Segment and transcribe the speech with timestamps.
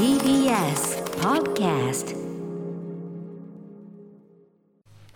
[0.00, 2.16] TBS Podcast.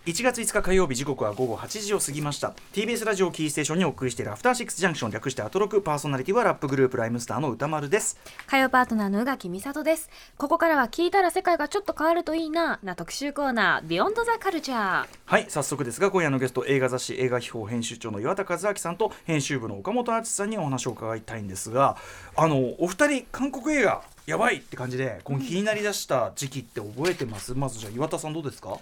[0.05, 2.53] 1月5日火曜日時刻は午後8時を過ぎました。
[2.73, 8.19] TBS ラジオキーステーションにお送りしているアフターシックスジャンクション略してアトロクパーソナリティはラップグループライムスターの歌丸です。
[8.45, 10.07] 火曜パートナーの宇垣美里です。
[10.37, 21.97] ここからは聞いたら世界がちょっと変わるといいなな特集コーナービヨンドザカルチャーはい早速ですが今夜のゲスト映画雑誌映画秘宝編集長の岩田和明さんと編集部の岡本敦さんにお話を伺いたいんですが
[22.35, 27.53] あのお二人韓国映画やばいって感じでこの気になりだした時期って覚えてます？
[27.53, 28.77] まずじゃあ岩田さんどうですか？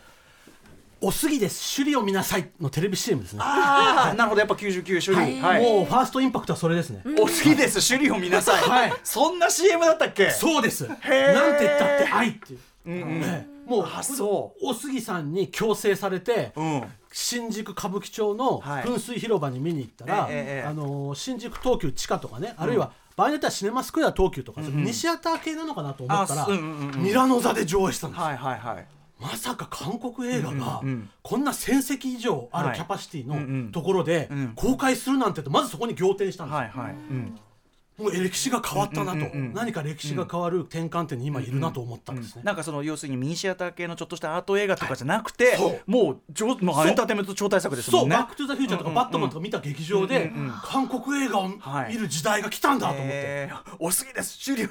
[1.05, 1.75] おすぎです。
[1.75, 4.39] 首里を見なさいのテレビ CM ですね、ああなるほど。
[4.39, 7.85] やっぱ99種類はい、もうファーストインパクトはそれですね、お好きです。
[7.93, 8.93] 首里を見なさい、はい。
[9.03, 10.31] そんな CM だったっけ？
[10.31, 10.87] そうです。
[10.87, 13.01] なんてー言ったって愛っていう、うんうん。
[13.21, 16.83] ええもうあそおすぎさんに強制されて、うん。
[17.11, 18.83] 新宿歌舞伎町のはい。
[18.85, 20.67] 噴水広場に見に行ったら、ええええ。
[20.67, 27.03] あのー新宿東急地下とかね、あるいは場合によってはシネマスクエア東急とか、西アター系なのかなと思ったら、あうんうんうん。
[27.03, 28.25] ミラノ座で上映したんですよ。
[28.25, 28.87] はいはいはい。
[29.19, 32.69] まさか韓国映画がうんうんこんな1000席以上あはい。
[32.71, 33.65] るキャパシティうんうん。
[33.67, 37.39] のところでうん公開するなんてとまずそこに仰天したんですよ、はいはい、うん、
[37.97, 39.53] もう歴史が変わったなと、うんうんうんうん。
[39.53, 45.81] 何か歴史が変わる転換点に今いるなと思ったんですね、なんかその要するにミニシアター系のちょっとしたアート映画とかじゃなくて、そう。
[45.85, 48.15] もう上もうエンターテインメント超大作ですそう「もんね。
[48.15, 50.53] バック・トゥ・ザ・フューチャー」とか「バットマン」とか見た劇場でうんうんうん。
[50.63, 51.57] 韓国映画を見
[51.95, 54.37] る時代が来たんだと思って、えー、おすぎです。
[54.39, 54.67] 終了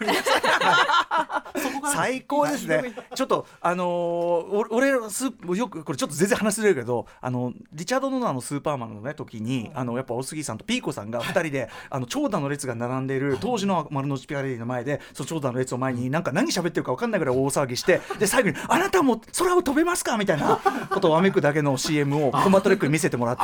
[1.92, 2.94] 最高ですね。
[3.14, 13.38] ちょっとあのーお俺スーよくこれちょっと全然話ずれるけどあのリチャード・ドナーのスーパーマンのね時にあのやっぱおすぎさんとピーコさんが2人であの長蛇の列が並んでいる。
[13.40, 20.60] 当時の丸の内ピカデリーの前でその長蛇の列を前になんか何喋ってるか分かんないぐらい大騒ぎしてで最後に「あなたも空を飛べますか?」みたいな
[20.90, 23.42] ことをわめくだけの CM をコンバット REC に見せてもらって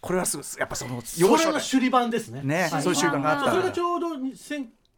[0.00, 1.52] これはすやっぱその要所で。
[1.52, 2.40] の首里版ですね。
[2.42, 2.82] ね、はい。
[2.82, 3.50] そういう習慣があった。
[3.50, 4.06] それがちょうど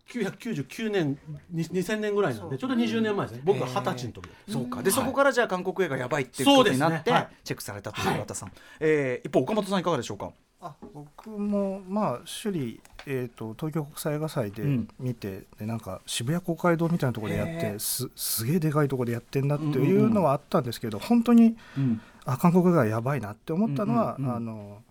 [0.08, 1.18] 1999年
[1.50, 3.42] に2000年ぐらいなんでちょうど20年前ですね。
[3.44, 4.82] 僕が二十歳の時そうか。
[4.82, 7.28] で、はいそこからじゃあ韓国映画やばいっていうことになって、はい。
[7.44, 10.30] チェックされたという岩田さん、えー一方岡本さんいかがでしょうか？
[10.60, 12.80] あ僕もまあ首里、
[13.10, 14.88] えー、と東京国際映画祭でうん。
[15.00, 22.00] 見て、でなんか渋谷公会堂みたいなところでやってすすげえでかいところでやってんなってうんうんいううんのはあったんですけど、本当にうん。
[22.26, 24.36] あ韓国映画やばいなって思ったのは、うんうんうん。
[24.36, 24.82] あの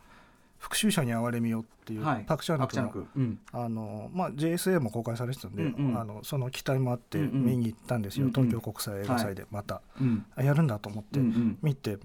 [0.57, 2.23] 復讐者に哀れみよっていう、はい。
[2.25, 3.05] パク・チャンパクのク。
[3.15, 3.39] うん。
[3.51, 5.99] あの、まあ、JSA も公開されてたんで、うんうん。
[5.99, 8.33] あのその期待もあってうんうん見に行ったんですよ、うんうん。
[8.49, 10.25] 東京国際映画祭でまた、うん。
[10.35, 11.57] あやるんだと思って、うんうん。
[11.61, 11.99] 見てもう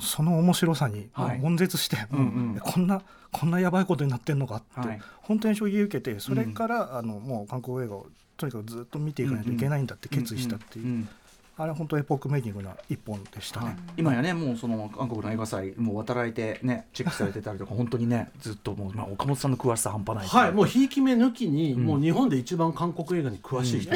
[0.00, 1.40] その面白さにはい。
[1.40, 2.22] 悶絶して、うんう
[2.54, 2.56] ん。
[2.56, 3.02] えこんな
[3.32, 5.00] こんなやばいことになってんのかって、はい。
[5.22, 8.06] 本当に衝撃を受けてそれから、あのもう韓国映画を
[8.36, 11.08] とにかくずっと見ていかないといけないんだって決意したっていう、んん
[11.56, 13.66] あれは本当エポックメイキングな一本でしたね。
[13.66, 13.76] はい。
[13.96, 21.84] 今やねもうその韓国の映画祭もう渡られてねチェックされてたりとか本当にね ずっともう、まあ、岡本さんの詳しさ半端ないはい、もうひいき目抜きに、うん。
[21.84, 23.94] もう日本で一番韓国映画に詳しい人、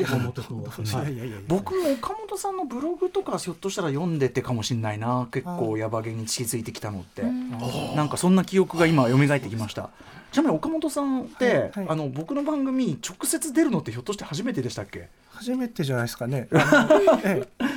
[0.00, 1.36] 山本君は、いはいやいやいや。
[1.36, 9.90] いや僕も岡本さんのブログとかひょっとしたら読んでてかもしれないな結構ヤバげに近づいてきたのってなんかそんな記憶が今蘇ってきました
[10.32, 11.86] ちなみに岡本さんって、はいはい。
[11.88, 15.08] あの僕の番組に直接出るのってひょっとして初めてでしたっけ？
[15.30, 16.48] 初めてじゃないですかね。
[17.24, 17.64] ええ。
[17.64, 17.69] ち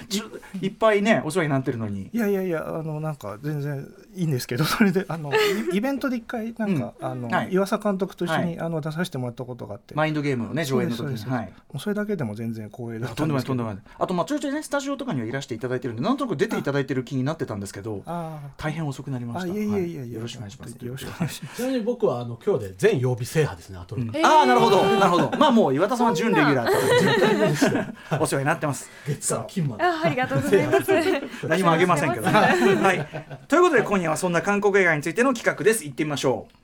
[0.62, 2.10] いっぱいねお世話になってるのに。
[2.14, 5.32] いやいやいやあのなんか全然いいんですけど それであの
[5.72, 7.54] イイベントで一回なんか、あの、はい。
[7.54, 8.60] 岩佐監督と一緒に、はい。
[8.60, 11.32] あの出させてもらったことがあって、マインドゲームのね上映の時に。
[11.32, 11.46] はい。
[11.46, 13.84] もうそれだけでも全然光栄だったとんでもないんですけどとんでもない。
[14.00, 19.54] あとまあちょいちょいねスタジオとかにはいらしていただいてるんでなんとなく出ていただいてる気になってたんですけどあ大変遅くなりました。
[19.54, 20.14] いえいえいえいえ、はい。
[20.14, 20.72] よろしくお願いします。
[20.72, 21.56] よろしくお願いします。
[21.58, 24.84] ちなみに僕はあの今日で全曜日制覇ですねアトロク、ああなるほど。
[24.84, 25.32] なるほど。
[25.38, 28.90] まあもう岩田さんは準レギュラーと お世話になってます。
[29.06, 30.92] 月火金まであありがとうございます
[31.48, 32.32] 何もあげませんけど ね。
[32.32, 33.08] はい、
[33.48, 35.84] ということで今夜はそんな韓国映画についての企画です。
[35.84, 36.64] 行ってみましょう。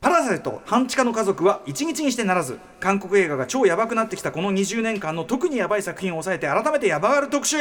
[0.00, 7.56] パラサイト半地下の家族は一日にしてならず韓国映画が超ヤバくなってきたこの20年間の特にヤバい作品を抑えて改めてヤバがる特集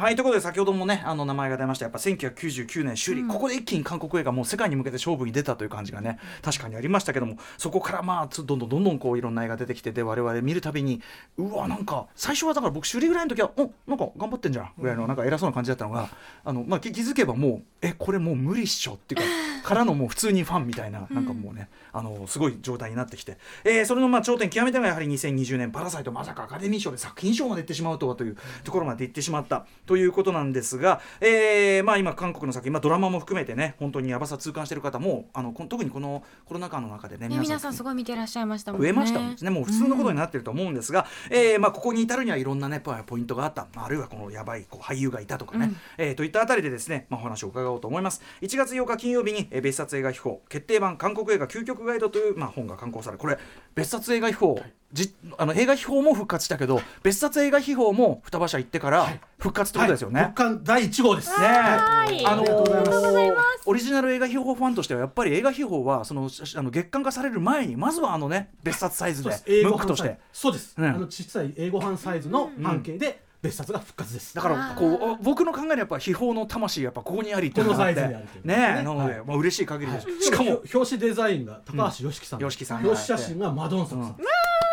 [0.00, 1.84] はいということで先ほどもねあの名前が出ました。
[1.84, 11.02] やっぱ1999年首里、ここで一気に韓国映画もう世界に向けて勝負に出たという感じがね確かにありましたけどもそこからまあつどんどんどんどんこういろんな映画出てきてで我々見るたびに
[11.36, 16.08] うわなんか最初はだから僕首里ぐらいの時はおなんか頑張ってんじゃんぐらいのなんか偉そうな感じだったのが
[16.46, 19.26] あの、まあ、気気づけばもうえこれもう無理っしょっていうか
[19.68, 38.86] からのもう普通にファンみたいななんかもうね、あのすごい状態になってきて、えーそれのまあ頂点極めてがやはり2020年「パラサイト」まさかアカデミー賞で作品賞までいってしまうとはというところまでいってしまったということなんですが、えーまあ、今韓国の作品、まあ、ドラマも含めてね本当にやばさ痛感してる方もあのこ特にこのコロナ禍の中でねね皆さんすごい見てらっしゃいましたもんね。
[38.86, 39.50] 増えましたもんですね。
[39.50, 48.22] もう普通のことになってると思うんですが、えーまあ、ここに至るにはいろんなねポポイントがあった、まあ、あるいはこのやばいこう俳優がいたとかね、えーといったあたりでですね、まあ、お話を伺おうと思います。
[48.42, 53.38] 1月8日金曜日に、えー別冊映画秘宝決定版韓国映画究極ガイドという、まあ、本が刊行されこれ
[53.74, 54.54] 別冊映画秘宝
[54.92, 60.20] じあの映画秘宝も復活したけど別冊映画秘宝も双葉社行ってから復活ってことですよね。
[60.20, 61.40] はい、復刊第1号です。
[61.40, 61.46] ね。
[61.46, 62.26] はい。
[62.26, 63.62] あのありがとうございます。
[63.66, 70.18] オリジナル映画秘宝ファンとしてはやっぱり映画秘宝はそのあの月間化される前にまずはあのね別冊サイズでムックとして。
[70.32, 70.74] そうです。
[70.76, 70.84] うん。
[70.84, 74.34] あの小さい英語版サイズの半径で別冊が復活です。
[74.34, 78.00] だからこう僕の考えでやっぱ秘宝の魂やっぱここにありっていうのがあって。
[78.00, 78.56] このサイズにありっていうね。
[78.56, 79.24] なので、はい。
[79.24, 80.62] まあ嬉しい限りです、しかもしかも。
[80.74, 82.40] 表紙デザインが高橋良樹さん。
[82.40, 82.82] 良樹さん。
[82.82, 84.16] が表紙写真がマドンソクさん。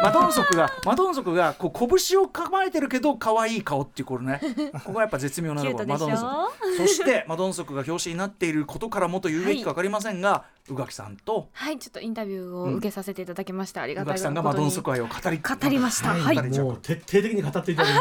[0.03, 4.39] マドンソクがマドンソクがこう拳を構えてるけど可愛い顔っていうこれね。
[4.73, 5.88] ここがやっぱ絶妙なところ。
[5.88, 6.25] マドンソ
[6.61, 6.77] ク。
[6.77, 16.14] そしてマドンソクが表紙になっていることからもと言うべきか分かりませんが、宇垣さんとはいちょっとインタビューを受けさせていただきました、あり宇がたい垣さんがマドンソク愛を語り語りました。
[16.14, 16.36] 語はい。
[16.36, 18.00] もう徹底的に語っていただいて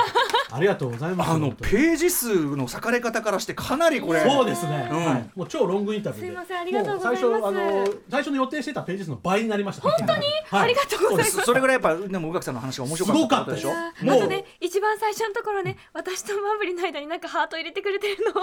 [0.50, 1.30] ありがとうございます。
[1.30, 5.04] あの本当にページ数の裂かれ方からしてかなりこれそうですね、うん。
[5.04, 6.26] はい、もう超ロングインタビューで。
[6.28, 7.24] すいませんありがとうございます。
[7.24, 9.82] も最初あの最初の予定してたページ数の倍になりました。
[9.82, 11.30] 本当に、はい、ありがとうございます。
[11.36, 14.20] そそれぐらいやっぱでも宇垣さんの話が面白かったすごかったでしょあもう。
[14.20, 18.34] とね一番最初のところね私とマブリの間になんかハート入れてくれてるの。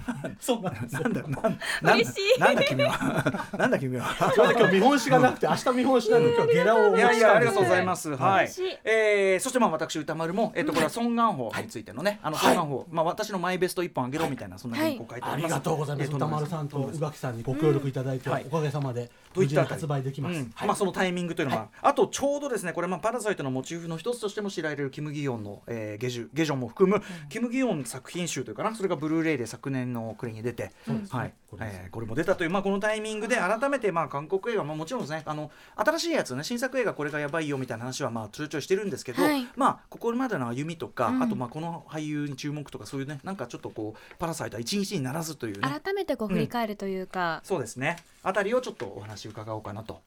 [0.40, 1.02] そうなんですよ。
[1.02, 2.40] なんだなんなん嬉しい。
[2.40, 3.48] なんだ君は。
[3.56, 4.06] なんだ君は。
[4.36, 8.10] 今日見本紙がなくて明日見本紙なんで今日ゲラをいやいやありがとうございすます。
[8.16, 8.50] はい。
[8.84, 11.84] えーそしてまあ私歌丸もえっとこれはソンガンホについ。
[11.84, 15.52] てのねあのソンガンホまあ私のマイベスト一本あげろみたいなそんな原稿書いてあありります。
[15.54, 16.08] がとうございます。
[16.10, 18.46] えー歌丸さんと宇垣さんにご協力いただいて、はい。
[18.50, 20.52] おかげさまでといった発売できます、うん。
[20.54, 20.68] はい。
[20.68, 30.72] まあそのタイミングというのは、あとちょうどですねこれまあパラサイトのモチーフの一つとしても知られるキム・ギヨンの、えー、ゲジュゲジョンも含む、キム・ギヨン作品集というかなそれがブルーレイで昨年の暮れに出て、
[31.10, 31.32] はい。
[31.50, 39.46] これえーこれも出たという、まあ、このタイミングで改めてまあ韓国映画、まあ、もちろんですねあの新しいやつね新作映画これがやばいよみたいな話はまあちょいちょいしてるんですけど、はい。
[39.56, 41.22] まあここまでの歩みとか、うん。
[41.22, 45.68] あとまあこの俳優に注目とかそういうねなんかちょっとこうパラサイトは一日にならずというね。
[45.68, 47.96] 改めてこう振り返るというか、そうですね。
[48.22, 50.00] あたりをちょっとお話伺おうかなと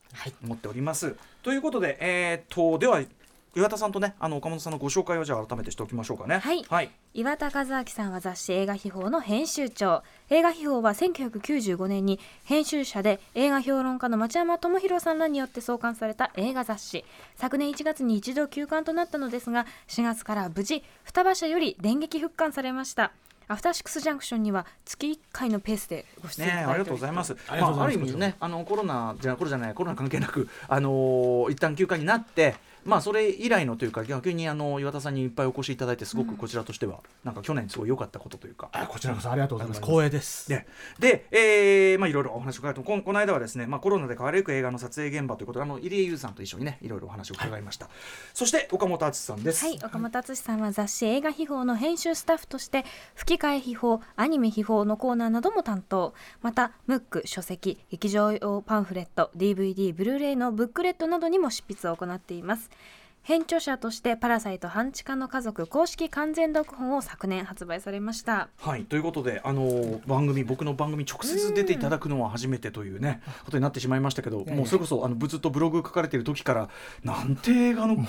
[0.44, 1.16] 思っております。
[1.42, 3.02] ということで、えー、とでは
[3.56, 6.40] 岩田さんとね、あの岡本さんのご紹介をじゃあ改めてしておきましょうかね。
[6.40, 6.90] はいはい。
[7.14, 10.02] 岩田和明さんは雑誌映画秘宝の編集長
[10.32, 17.06] 映画秘宝は1995年に編集者で映画評論家の町山智博さんらによって創刊された映画雑誌
[17.36, 23.12] 昨年1月に一度休刊となったのですが4月から無事双葉社より電撃復刊されました
[23.48, 27.34] アフターシックスジャンクションには月1回のペースでご出演いね、ただいてありがとうございます。
[27.34, 32.56] ますあ、ある意味ね、あのコロナじゃコロナじゃないコロナ関係なく、あのー一旦休暇になって。
[32.86, 39.82] まあそれ以来のというか逆にあの岩田さんにいっぱいお越しいただいてすごくこちらとしてはなんか去年すごい良かったことというか、あこちらこそありがとうございます。
[39.82, 40.50] 光栄です。
[40.50, 40.68] で
[41.00, 47.90] で、えーまあ、いろいろお話を伺うとこんこの間はですね、まあ、コロナで変わりゆく映画の撮影現場ということであの入江優さんと一緒にねいろいろお話を伺いました、
[48.34, 56.14] そして岡本敦さんです、はい、岡本敦さんは雑誌映画秘宝の編集スタッフとして吹き替え秘宝アニメ秘宝のコーナーなども担当。
[56.42, 62.70] またムック書籍劇場用パンフレット DVD ブルーレイのブックレットなどにも執筆を行っています
[63.26, 68.50] 編著者として「パラサイト半地下の家族」公式完全読本を昨年発売されました。
[68.60, 76.70] はい、ということで、あのー番組僕の番組直接出ていただくのは初めてというねことになってしまいましたけどもうそれこそあのずっとブログ書かれている時から
[77.04, 78.02] なんて映画のな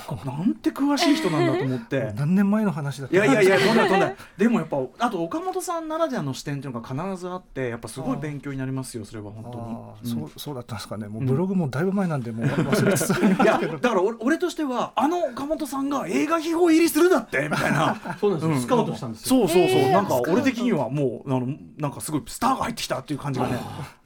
[0.45, 2.13] んて詳しい人なんだと思って。
[2.17, 4.13] 何年前の話だったいやいやいや、とんだとんだ。
[4.37, 10.15] でもやっぱ、あと岡本さんならではの視点っていうのが必ずあって、やっぱすごい勉強になりますよ、それは本あ当ー。
[10.15, 10.23] に。
[10.23, 10.29] うん。
[10.29, 11.07] そうそうだったんですかね。
[11.09, 23.59] もうブログもだいぶ前なんでもう忘れつつありますいやだから俺俺としてはあの岡本さんが映画秘宝入りするだってみたいなそうなんですよ、うんスカウトしたんですよそうそうそう、えーなんか俺的にはもうあのなんかすごいスターが入ってきたっていう感じがね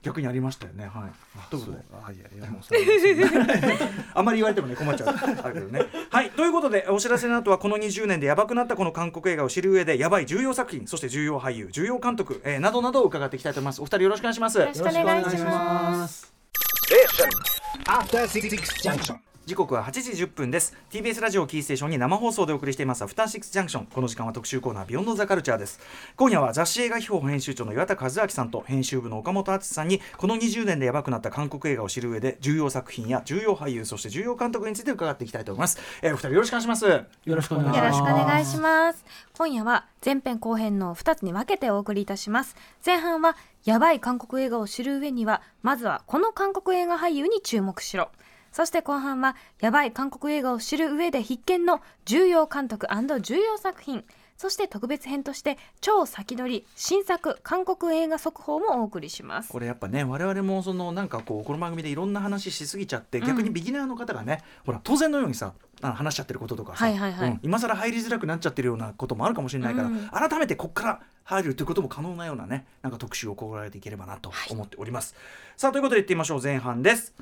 [0.02, 1.11] 逆にありましたよねはい
[1.50, 5.09] ということであいやいやもうそれはあんまり言われてもね困っちゃう
[5.45, 16.33] あるけどねはいということでお知らせの後はこの20年でやばくなったこの韓国映画を知る上でやばい重要作品そして重要俳優重要監督、えーなどなどを伺っていきたいと思いますお二人よろしくお願いしますよろしくお願いします。
[17.87, 18.49] After Six
[18.83, 19.27] Junction.
[19.49, 20.76] 時刻は8時10分です。
[20.90, 23.02] TBS ラジオキーステーションに生放送でお送りしています。
[23.02, 23.87] アフターシックスジャンクション。
[23.87, 25.81] この時間は特集コーナービヨンドザカルチャーです。
[26.17, 36.85] 今夜は雑誌映画秘宝編集長の岩田和明さんと編集部の岡本敦さんにこの20年でやばくなった韓国映画を知る上で重要作品や重要俳優そして重要監督について伺っていきたいと思います、えー、お二人よろしくお願いします。
[36.85, 37.78] よろしくお願いします。
[37.78, 39.05] よろしくお願いします。
[39.33, 42.55] 今夜は前編後編の2つに分けてお送りいたします。
[42.85, 48.11] 前半はやばい韓国映画を知る上には、まずはこの韓国映画俳優に注目しろ。
[48.52, 52.87] そして後半はやばい韓国映画を知る上で必見の重要監督
[53.21, 54.05] 重要作品。
[54.38, 59.50] そして特別編として超先取り新作韓国映画速報もお送りします。
[59.50, 75.17] これやっぱね我々もそのなんかこうこの番組でいろんな話しすぎちゃって、うん逆にビギナーの方がねほら当然のようにさ話しちゃってることとかさ、はいはいはいうん今更入りづらくなっちゃってるようなこともあるかもしれないから、うん改めてここから入るということも可能なようなねなんか特集を心がけていければなと思っております。
[75.57, 77.12] さあということでいってみましょう前半です。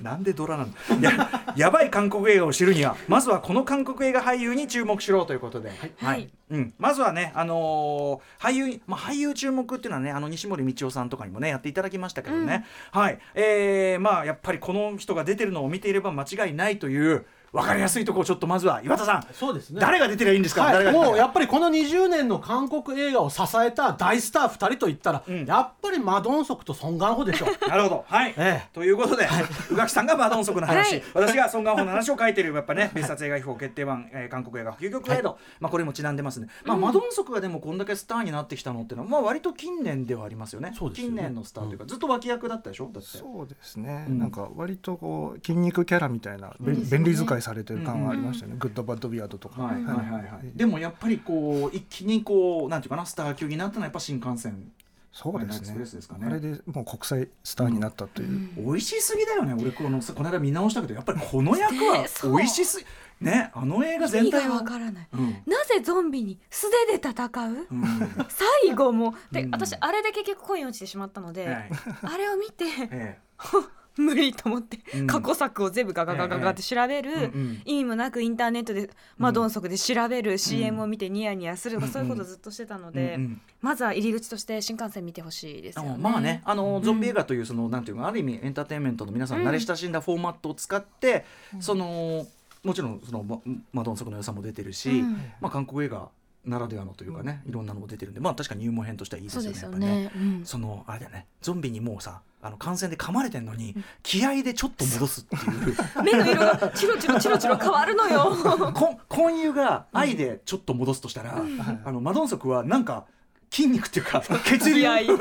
[0.00, 5.92] なんでドラなのややばい韓国映画を知るにはまずはこの韓国映画俳優に注目しろということで、はい。
[5.96, 6.28] はい。
[6.50, 13.18] うん、まずはね、あのー俳優、まあ、俳優注目っていうのはねあの西森道夫さんとかにもねやっていただきましたけどね、はい。
[13.34, 19.26] えー、まあやっぱりこの人が出てるのを見ていれば間違いないという分かりやすいところをちょっとまずは岩田さん。
[19.32, 19.80] そうですね。
[19.80, 25.44] 誰が出てりゃいいんですか、はい、もうやっぱりこの20年の韓国映画を支えた大スター2人といったら、ん。
[25.46, 27.46] やっぱりマドンソクとソン・ガンホでしょ。
[27.46, 27.68] う。
[27.68, 28.04] なるほど。
[28.06, 28.34] はい。
[28.36, 28.68] ええ。
[28.72, 29.28] ということで、
[29.70, 31.02] 宇垣さんがマドンソクの話、はい。
[31.14, 36.48] 私がソン・ガンホの話を書いてるやっぱね、別冊映画秘宝決定版、えー韓国映画究極映画、まあこれもちなんでますね。
[36.64, 40.72] まあ、マドンソクがでもこんだけスターになってきたのっていうのは、まあ割と近年ではありますよね。
[40.78, 41.16] そうですよね。
[41.16, 42.90] 近年のスターというか、ずっと脇役だったでしょ？
[42.92, 43.18] だって。
[43.18, 44.18] そうですね、うん。
[44.18, 50.56] なんか割とこう筋肉キャラみたいな、便利使いされてる感はありましたね、グッドバッドビアードとか、はいはいはいはい。
[50.56, 54.70] でもやっぱりこう一気にこうなんていうかなスター級になったのはやっぱ新幹線。
[55.10, 55.78] そうですね。
[55.78, 56.26] ですかね。
[56.26, 59.54] あれでもう国際スターになったという、美味しすぎだよね。
[59.58, 62.86] 俺このこの間見直したけどやっぱりこの役は美味しすぎ。
[63.20, 65.08] ねあの映画意味が全体はわからない。
[65.12, 65.30] うん。
[65.46, 67.66] なぜゾンビに素手で戦う？
[67.68, 67.84] うん。
[68.28, 69.14] 最後も。
[69.32, 69.50] で、うん。
[69.50, 71.70] 私あれで結局恋に落ちてしまったので、はい。
[72.02, 73.18] あれを見てえ
[74.00, 75.06] 無理と思って、うん。
[75.06, 77.62] 過去作を全部ガガガガガって調べる、えうんうん。
[77.64, 83.40] 意味もなくインターネットでマドンソクで調べる、CM を見てニヤニヤするとか、そういうことをずっとしてたので、うんうん。
[83.60, 85.90] まずは入り口として新幹線見てほしいですよね。
[85.94, 91.24] あまあねあのゾンビ映画というそのなんていうかある意味エンターテインメントの皆さん慣れ親しんだフォーマットを使って、
[91.60, 92.26] その
[92.64, 93.40] もちろんそのマ
[93.72, 95.12] マドンソクの良さも出てるし、うん。
[95.40, 96.08] まあ韓国映画
[96.48, 100.40] ならではのというかね、いろんなのも出てるんでまあ確かに入門編としてはいいですよねそうですよやっぱね。
[100.44, 105.76] そのあれだよねゾンビにもうさあの感染で噛まれてんのに気合でちょっと戻すっていう。
[106.04, 108.36] 目の色がチロチロチロチロ変わるのよ。
[108.74, 111.42] こ混遊 が愛でちょっと戻すとしたら、
[111.84, 113.06] あのマドンソクはなんか
[113.50, 114.84] 筋肉っていうか 血流？
[115.08, 115.14] そ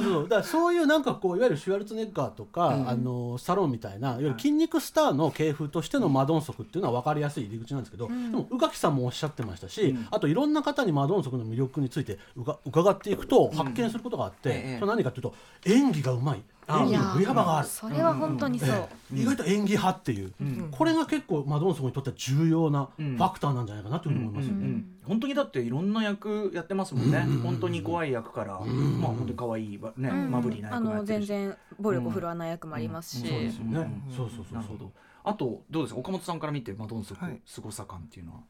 [0.00, 0.22] うそう。
[0.24, 14.78] だからそういうなんかこういわゆるシュワルツェネッガーとか、あのサロンみたいないわゆる筋肉スターの系譜としてのマドンソクっていうのは分かりやすい入り口なんですけど、でも宇垣さんもおっしゃってましたし、あといろんな方にマドンソクの魅力についてうか伺っていくと発見することがあって、ええ。
[14.78, 16.42] それ何かというと演技がうまい
[16.74, 17.68] あ演技の振り幅がある。
[17.68, 18.88] それは本当にそう。
[19.12, 20.32] 意外と演技派っていう、
[20.70, 24.66] これが結構マドンソクにとっては重要なファクターなんじゃないかなというふうに思いますよね。
[24.66, 28.62] うん本当にだっていろんな役やってますもんね、本当に怖い役から、まあ
[29.08, 30.30] 本当に可愛いわね、うん。
[30.30, 31.26] マブリーなあの役もやってるし。
[31.26, 34.02] 全然暴力振るわない役もありますし、そうですよね、ね。
[34.16, 34.90] そうそうそうそう。
[35.24, 36.00] あとどうですか？
[36.00, 38.40] 岡本さんから見てマドンソクはい凄さ感っていうのは、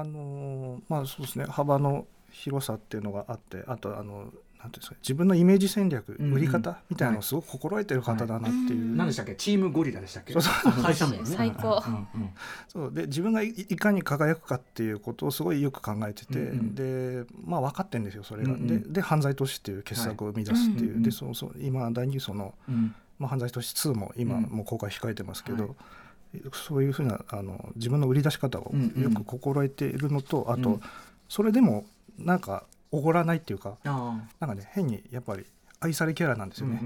[0.00, 1.46] あのーまあそうですね。
[1.46, 4.26] 幅の広さっていうのがあってあとあの
[4.60, 6.32] なんていうんですか自分のイメージ戦略、うんうん。
[6.34, 9.34] 売り方みたいなのをすごく心得てる方だなっていう、何でしたっけ？
[9.36, 10.32] チームゴリラでしたっけ？
[10.32, 10.72] そうそう。
[10.82, 11.82] 会社名ね最高。
[11.86, 12.30] うんうん
[12.66, 12.92] そう。
[12.92, 16.74] で自分がいいかに輝くかっていうことをすごいよく考えてて、うんうん。
[16.74, 18.66] でまあ分かってんですよそれが、うんうん。
[18.66, 21.02] でで犯罪都市っていう傑作を生み出すっていう、はいうんうん。
[21.02, 21.52] でそうそう。
[21.60, 22.94] 今だにその、うん。
[23.18, 24.42] まあ、犯罪都市2も今うん。
[24.42, 26.40] もう公開控えてますけど、はい。
[26.52, 29.02] そういうふうなあの自分の売り出し方をうんうん。
[29.02, 30.80] よく心得ているのと、あと、うん。
[31.28, 31.86] それでも
[32.18, 35.44] なんかおごらないっていうかあなんかね変にやっぱり
[35.80, 36.80] 愛されキャラなんですよね、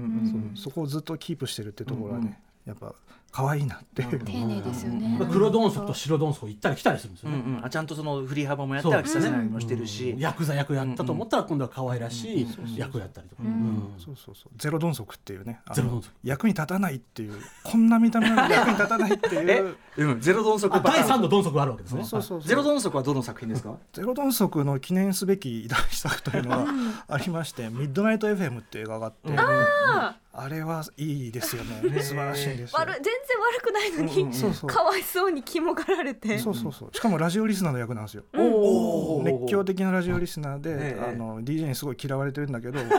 [0.55, 2.93] そこをずっとキープしてるってところはね、やっぱ
[3.33, 4.03] 可愛いなって。
[4.03, 5.19] いう、丁寧ですよね。
[5.31, 7.43] 黒ドンソクと白ドンソク行ったり来たりするんですーよね。
[7.43, 7.65] うんうん。
[7.65, 9.43] あちゃんとその振り幅もやって飽きさせないよう。
[9.45, 10.19] にもしてるし、うん。
[10.19, 13.49] ヤクザ役やったと思ったら今度は可愛らしい役やったりとか、うん。
[13.49, 14.51] うんそうそうそう。
[14.55, 16.15] ゼロドンソクっていうねゼロドンソク。
[16.23, 19.77] 役に立たないっていうこんな見た目なのに役に立たないっていう。
[19.97, 22.03] うん、ゼロドンソクあ第3のドンソクがあるわけですね。
[22.03, 22.47] そうそうそう。
[22.47, 23.75] ゼロドンソクはどの作品ですか？
[23.93, 26.65] ゼロドンソクの記念すべき大作というのが
[27.07, 32.01] ありまして「ミッドナイト FM」っていう映画があって、ああれはいいですよね。
[32.01, 32.79] 素晴らしいんですよ。
[32.79, 33.13] 悪い全然
[33.53, 34.33] 悪くないのに、うんうん。
[34.33, 34.69] そうそう。
[34.69, 36.39] かわいそうに肝がられて。
[36.39, 36.89] そうそうそう。
[36.91, 38.23] しかもラジオリスナーの役なんですよ。
[38.33, 41.09] 熱狂的なラジオリスナーで、ええ。
[41.11, 42.79] あの DJ にすごい嫌われてるんだけど。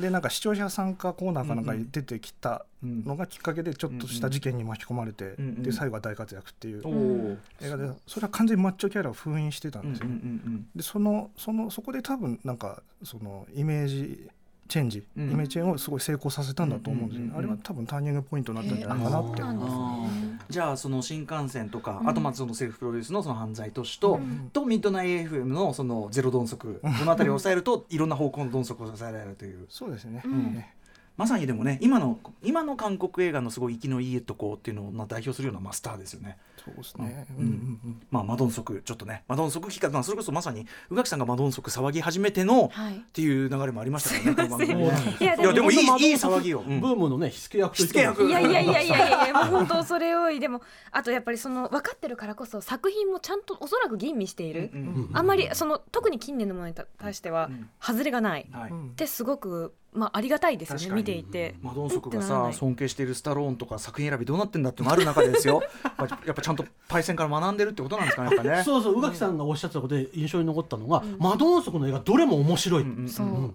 [0.00, 7.38] でなんか視聴者参加コーナーかなんかに出てきたのがきっかけでちょっとした事件に巻き込まれて、うんうんで最後は大活躍っていう。
[7.60, 7.90] 映画で。
[8.06, 10.66] それは完全にマッチョキャラを封印してたんうんうんうですよ、ん。
[10.74, 14.30] でそのそのそこで多分なんかそのイメージ
[14.70, 15.30] チェンジ、うん。
[15.32, 17.32] イメージチェンジをすごい成功させたんだと思うんですよ、ね。
[17.32, 20.40] うんうんうんあれは多分ターニングポイントになったんじゃないかなって、そうなんですね。
[20.48, 22.08] じゃあその新幹線とか、うん。
[22.08, 24.50] あとまあそのセルフプロデュースのその犯罪都市と、ん。
[24.52, 29.66] とミッドナイト FM のそのゼロドンソク この辺りを抑えるといろんな方向のドンソクを抑えられるという。
[29.68, 30.54] そうですね、うん。
[30.54, 30.74] ね
[31.20, 36.38] まさにでもね今の今の韓国映画のすごい生きのいいとこっていうのをまあ代表するようなマスターですよね。
[36.64, 38.02] そうですね、ううんんうんうん。
[38.10, 39.24] まあマドンソクちょっとね。
[39.28, 42.96] マドンソク企画、まあ、それこそまさに宇垣さんがマドンソク騒ぎ始めての、はい。
[42.96, 46.80] っていう流れもありましたからねいやいやでもいいいい騒ぎよ、うん。
[46.80, 57.68] ブームのね火付け役としても火付け役いやいやいやいやいやいやもう本当それ多いでもあとやっぱりその分かってるからこそ作品もちゃんとおそらく吟味している、うんうんあんまりその特に近年のものに対してはうん。
[57.80, 58.70] 外れがない、はい。
[58.70, 61.54] うんってすごくまあありがたいですよね見ていて。
[61.62, 65.62] マドンソクがさ尊敬しているスタローンとか作品選びどうなってんだってのある中でですよ。
[66.26, 68.62] やっぱちゃんとパイセンから学んでるってことなんですかねやっぱね。
[68.64, 72.86] そうそう宇垣さんがおっしゃってたことで印象に残ったのが、マドンソクの映画どれも面白い、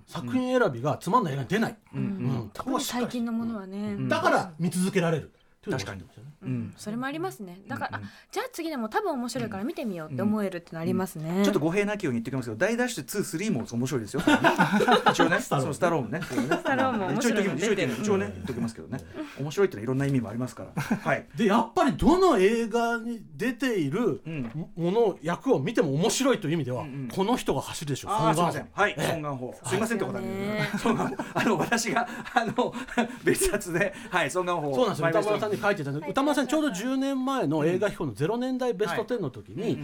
[0.07, 2.03] 作品選びがつまんない映画に出ない、うんう
[2.79, 5.31] ん最近のものはね、だから見続けられる
[5.71, 6.03] 確かに。
[6.43, 6.73] うん。
[6.77, 7.59] それもありますね。
[7.67, 8.09] だから、うんうん。
[8.09, 14.21] あじゃあ次でも多分面白いから見てみようって思えるってのありますね、ちょっと語弊なきように言っておきますけど大ダッシュ2、3も面白いですよ。
[15.11, 16.21] 一応ね、そのスタローンね。
[16.21, 18.01] スタローンも面白いの一応言っとき出てるます。
[18.01, 18.99] 一応ね、言っときますけどね。
[19.39, 20.97] 面白いってのはいろんな意味もありますから。
[20.97, 21.27] はい。
[21.35, 24.69] でやっぱりどの映画に出ているうん。
[24.75, 27.07] もの役を見ても面白いという意味では、うんうん。
[27.07, 28.67] この人が走るでしょああ、すみソンガンホません。
[28.73, 29.55] はい、ソンガンホ。
[29.63, 30.27] すみませんってことだね。
[30.27, 30.69] ね。
[30.77, 31.15] ソンガンホ。
[31.33, 32.73] あの、私が、あの、
[33.23, 34.75] 別冊で、はい、ソンガンホ。
[34.75, 35.07] そうなんですよ
[35.57, 39.77] 書いてたんで歌丸さんちょうど10年前の映画秘宝の0年代ベスト10の時に、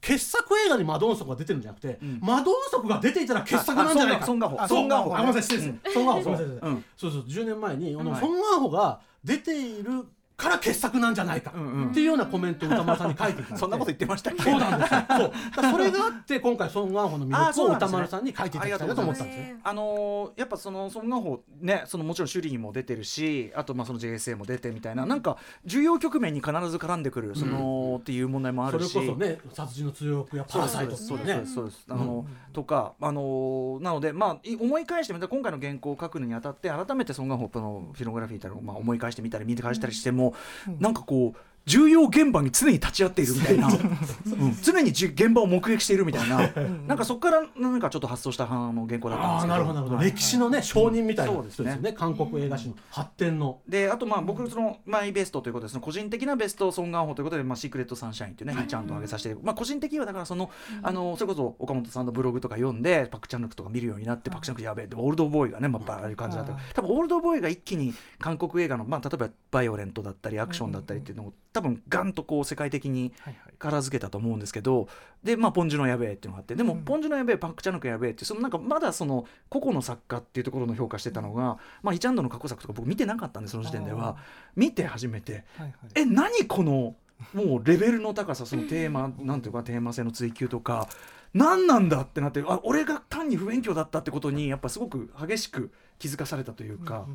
[0.00, 2.18] 傑作映画にマドンソクが出てるんじゃなくて、ん。
[2.20, 4.24] マドンソクが出ていたら傑作なんじゃないか。
[4.24, 4.60] あソンガンホ。
[4.60, 5.16] あソンガンホ。
[5.16, 6.22] あごめんなさい失礼です、ソンガンホ。
[6.22, 7.20] すみません、うんそうそう。
[7.22, 8.20] 10年前にあの、はい。
[8.20, 10.04] ソンガンホが出ている
[10.42, 11.90] から傑作なんじゃないか、んうん。
[11.90, 14.42] っていうようなコメントを歌丸さんに書いていたそんなこと言ってましたっけ？
[14.42, 15.00] そうなんですよ。
[15.08, 15.32] そう。
[15.70, 19.60] それがあって今回ソン・ガンホの魅力を歌丸さんに書いていただきたいなと思ったんですね。
[19.62, 31.84] あのーやっぱそのソン・ガンホねそのもちろん首里も出てるしあとまあその JSA も出てみたいななんか重要局面に必ず絡んでくるその、っていう問題もあそれるしこそね殺人の通欲やパラサイトそうですねそうです。
[31.88, 40.31] あの、とかあのーなのでまあい思い返してみたら今回の原稿を書くのにあたって改めてソン・ガンホのフィログラフィーたるまあ思い返してみたり見て返したりしても、
[40.78, 44.56] なんかこう重要現場に常に立ち会っているみたいな、 うん。
[44.62, 46.48] 常にじ現場を目撃しているみたいな。
[46.88, 49.54] なんかそこからなんかちょっと発想したあの原稿だったんですけど。
[49.54, 50.06] なるほどなるほど、はい。
[50.10, 51.32] 歴史のね証人みたいな。
[51.32, 51.92] そうですね。
[51.92, 53.60] 韓国映画史の発展の。
[53.68, 60.50] であとまあ僕そのマイベストということですね個人的なベストソン・ガンホということで、まあ、シークレット・サンシャインっていうね、ちゃんと上げさせて、まあ、個人的にはだからその,、
[60.82, 66.52] あのそれこそ岡本さんのブログとか読んでパク・チャンヌクとか見るようになって、パク・チャンヌクやべえってオールドボーイがね、まあ、ああいう感じだった。
[66.74, 73.12] 多分オールドボーイが一気に韓国映画の、まあ、例えばバイオレントだったりアクションだったりっていうのを多分ガンとこう世界的に
[73.58, 74.88] から付けたと思うんですけど
[75.22, 84.16] でまあポンジュのやべえっていうのがあってでも、ポンジュのやべえパク・チャンヌクやべえってそのなんかまだその個々の作家っていうところの評価してたのが、まあ、イチャンドの過去作とか僕見てなかったんでその時点では。
[84.56, 85.44] 見て初めて。
[85.56, 85.72] はいはい。
[85.94, 86.96] え何この
[87.34, 90.88] もうレベルの高さそのテーマ なんていうかテーマ性の追求とか。
[91.34, 97.06] 何なんだってなってあ俺が単に不勉強だったってことにやっぱすごく激しく気づかされたというか。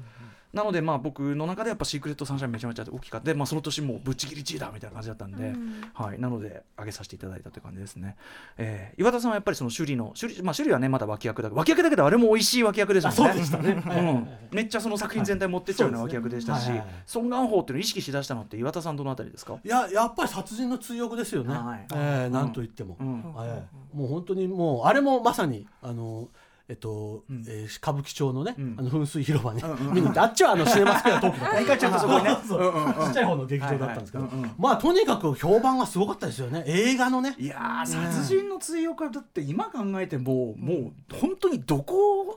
[0.57, 3.27] なのでまあ僕の中でやっぱシークレットサンシャインめちゃめちゃ大きかった。
[3.27, 5.53] で、まあ、その年もうぶっちぎり1位だみたいな感じだったんで、
[5.93, 8.17] はい、なので上げさせていただいたという感じですね、
[8.57, 13.33] えー岩田さんはやっぱりその首里の首里,、まあ、首里はねまだ脇役だ脇役だけどあれも美味しい脇役ですもんね。
[13.33, 14.39] そうでしたね。
[14.51, 16.95] めっちゃその作品全体持ってっちゃうような脇役でしたし、はいはいはい。
[17.05, 19.59] ソン・ガンホーっていうのを意識しだしたのって岩田さんどのあたりですか？
[19.63, 21.53] いややっぱり殺人の追憶ですよね。
[21.53, 21.85] はい。
[21.93, 23.23] えーなんと言っても、うん。
[23.37, 26.27] えーもう本当にもうあれもまさにあの。
[26.69, 27.43] えっとん。
[27.47, 28.75] えー歌舞伎町のね、ん。
[28.77, 36.63] あの噴水広場に、うんうん見に行ってあっちはあの シネマスクエアトークだったちっちゃい方の劇場だったんですけど、まあとにかく評判がすごかったですよね。
[36.67, 37.35] 映画のね。
[37.37, 42.36] いやー殺人の追憶はだって今考えても、もう本当にどこ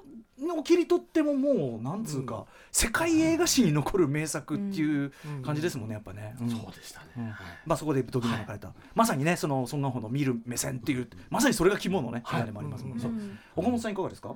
[0.54, 5.12] を切り取ってももうなんつうか、世界映画史に残る名作っていう
[5.44, 6.50] 感じですもんねやっぱね、うん。
[6.50, 7.24] そうでしたね、うん。
[7.66, 13.04] まあ、そこでドキュメント書かれた、まさにねそのソン・ガンホの見る目線っていうまさにそれが肝のね映画でもありますもんね、
[13.56, 14.34] 岡本さんいかがですか？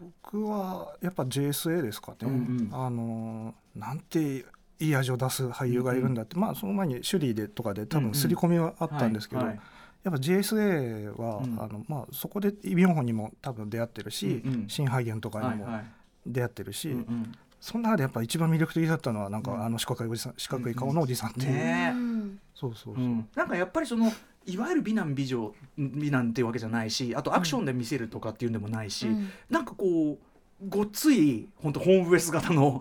[0.00, 4.44] 僕はやっぱ JSA ですかね、うんうんあのなんて
[4.80, 8.10] いい味を出す俳優がいるんだって、まあその前にシュリーでとかで多うんうん。
[8.10, 9.60] 分刷り込みはあったんですけど、はいはい
[10.04, 11.60] やっぱ JSA は、うん。
[11.60, 14.68] あのまあ、そこでイ・ビョンホンにも多分出会ってるし、うんうん。
[14.68, 15.84] シン・ハイゲンとかにもはいはい。
[16.26, 17.32] 出会ってるし、うんうん。
[17.58, 19.64] その中でやっぱ一番魅力的だったのはなんか、うん。
[19.64, 21.94] あの四角いおじさん四角い顔のおじさんっていう、ね
[22.54, 23.28] そうそうそう、うん。
[23.34, 24.12] なんかやっぱりその
[24.46, 29.30] いわゆる美男美女美男っていうわけじゃないしあとアクションで見せるとかっていうんでもないし、うん。
[29.48, 30.33] なんかこう
[30.68, 32.80] ごっつい本当ホームベース型の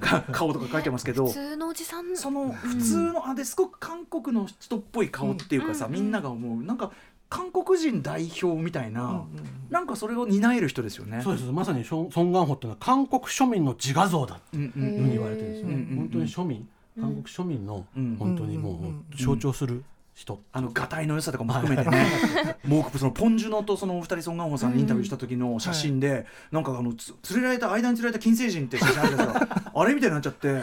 [0.00, 2.16] か顔とか書いてますけど普通のおじさん。
[2.16, 5.92] その普通の、あですごく韓国の人っぽい顔っていうかさ、うん。
[5.92, 6.62] みんなが思う。
[6.62, 6.92] なんか
[7.28, 9.24] 韓国人代表みたいな、うんうん
[9.70, 11.20] なんかそれを担える人ですよね。
[11.22, 11.46] そうです。
[11.50, 16.68] まさにソン・ガンホっていうのは韓国庶民の自画像だうんうふうに言われてるんですよね、うんうんうん本当に庶民。
[17.00, 18.16] 韓国庶民のうん。
[18.16, 18.80] 本当にも
[19.12, 19.82] う象徴する
[20.14, 22.06] 人、あのガタイの良さとかも含めてね、
[22.64, 29.72] もうそのポンジュノとそのお二人ソン・ガンホさんにインタビューした時の写真で、なんかあのつ連れられた間に連れられた金星人って写真あるじゃないですか。
[29.74, 30.62] あれみたいになっちゃって。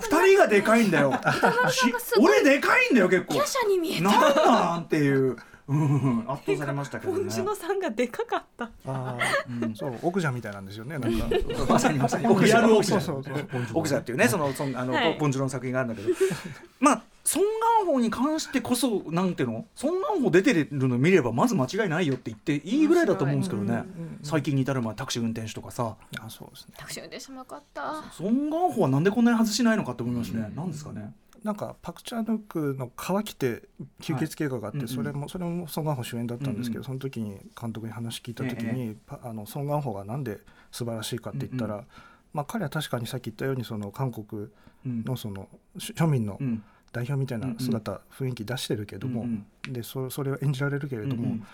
[0.00, 1.18] 二人がでかいんだよ。
[2.20, 3.38] 俺でかいんだよ結構。
[3.38, 4.04] 華奢に見えた。
[4.04, 7.20] なんなんっていう、うん、圧倒されましたけどね。
[7.20, 8.70] ポンジュノさんがでかかった。
[8.86, 11.26] あーそう奥者みたいなんですよねなんか。
[11.66, 15.16] まさにまさにリアルオクジャそうそうそうオクジャっていうねそのそのあの、はい。
[15.18, 16.14] ポンジュノの作品があるんだけど。
[16.80, 19.64] まあソン・ガンホに関してこそなんていうの？
[19.74, 23.82] ソン・ガンホ出てるの見ればまず間違いないよって言っていいぐらいだと思うんですけどね、
[24.22, 25.96] 最近に至る前タクシー運転手とかさ。
[26.20, 26.74] あそうですね。
[26.76, 28.02] タクシー運転手もよかった。
[28.12, 31.14] ソン・ガンホはなんでこんなに外しないのかって思いますね、なんですかね。
[31.42, 33.62] なんかパク・チャヌクの「川来て
[34.00, 36.84] 吸血鬼映画があって、それもそれもソン・ガンホ主演だったんですけど、うんうん。
[36.84, 41.84] その時に監督に話聞いた時えに、パあのソン・ガンホがなんで素晴らしいかって言ったら、
[42.34, 44.48] まあ、彼は確かにさっき言ったようにその韓国
[44.86, 45.02] うん。
[45.04, 46.62] のそのし庶民のうん
[46.94, 51.46] 代表みたいな姿、雰囲気出してるけども、うんでそそれを演じられるけれども、うんうん。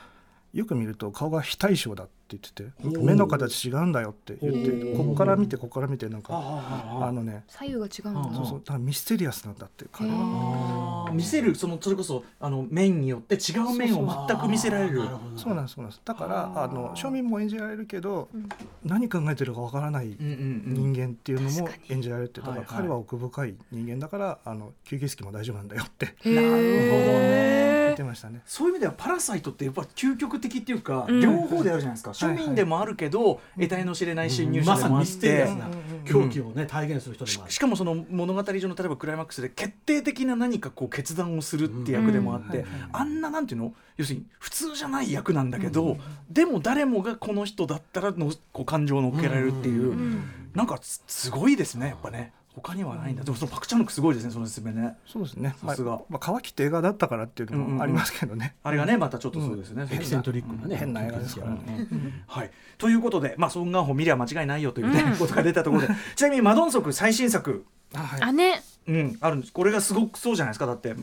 [0.52, 8.20] よく見ると顔が非対称だって言ってて目の形違うんだよって言ってここから見てここから見てなんかああのね左右が違うんだ。
[8.20, 11.10] あそうそうだミステリアスなんだって彼は。
[11.12, 15.02] 見せるそのそれこそあの面によって違う面を全く見せられる。
[15.36, 16.00] そうなんですそうなんです。
[16.04, 18.48] だからあの庶民も演じられるけど、うん。
[18.84, 20.34] 何考えてるかわからないうんうんう
[20.70, 20.92] ん。
[20.92, 26.14] 人間っていうのも演じられてだから彼は奥深い人間だからあの吸血鬼も大丈夫なんだよって。
[26.20, 28.40] へなるほどね言ってましたね。
[28.46, 31.20] そういう意味では「パラサイト」ってやっぱ究極的っていうか、うん。
[31.20, 35.10] 両方であるじゃないですか、はい庶民でもあるけど、得体の知れない侵入者でもあって。
[35.10, 35.68] ステリアスな
[36.04, 42.66] 狂気をね体現する人でもあるしかもその物語上の例えばクライマックスで決定的な何かこう決断をするって役でもあって、うん。
[42.92, 43.74] あんななんていうの？
[43.96, 45.98] 要するに普通じゃない役なんだけど、
[46.30, 50.22] でも誰もがこの人だったらのこう感情を乗っけられるっていう、うん
[50.54, 52.32] なんかすすごいですねやっぱね。
[52.54, 53.22] 他にはないんだ。
[53.22, 54.96] でもそのパク・チャンノクすごいですねその説明ね。
[55.06, 55.54] そうですね。
[55.62, 56.00] まあさすが。
[56.08, 58.56] まあ乾きって映画だったからっていうのもありますけどね。
[58.64, 61.86] あれがねまたちょっとそうですね、エキセントリックなね変な映画ですからね。
[62.26, 65.88] はい、ということで、まあ、ソン・ガンホ見りゃ間違いないよという、ねことが出たところで。
[66.16, 68.62] ちなみにマドンソク最新作、あね。
[68.88, 69.52] うん、あるんです。
[69.52, 70.66] これがすごくそうじゃないですか。
[70.66, 70.96] だって、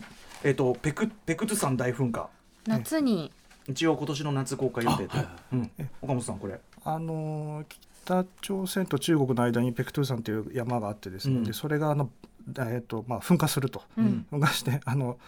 [0.43, 2.29] えっとペクペクトゥ山大噴火。
[2.65, 3.31] 夏に。
[3.69, 5.27] 一応今年の夏公開予定と、あはい。
[5.53, 6.59] うん、岡本さんこれ。
[6.83, 7.65] あのー
[8.07, 11.43] 北朝鮮と中国の間にペクトゥ山という山があってですね、うん。
[11.43, 12.09] でそれがあの、
[12.57, 14.25] えーとまあ、噴火すると、うん。
[14.31, 15.19] 噴火して あの、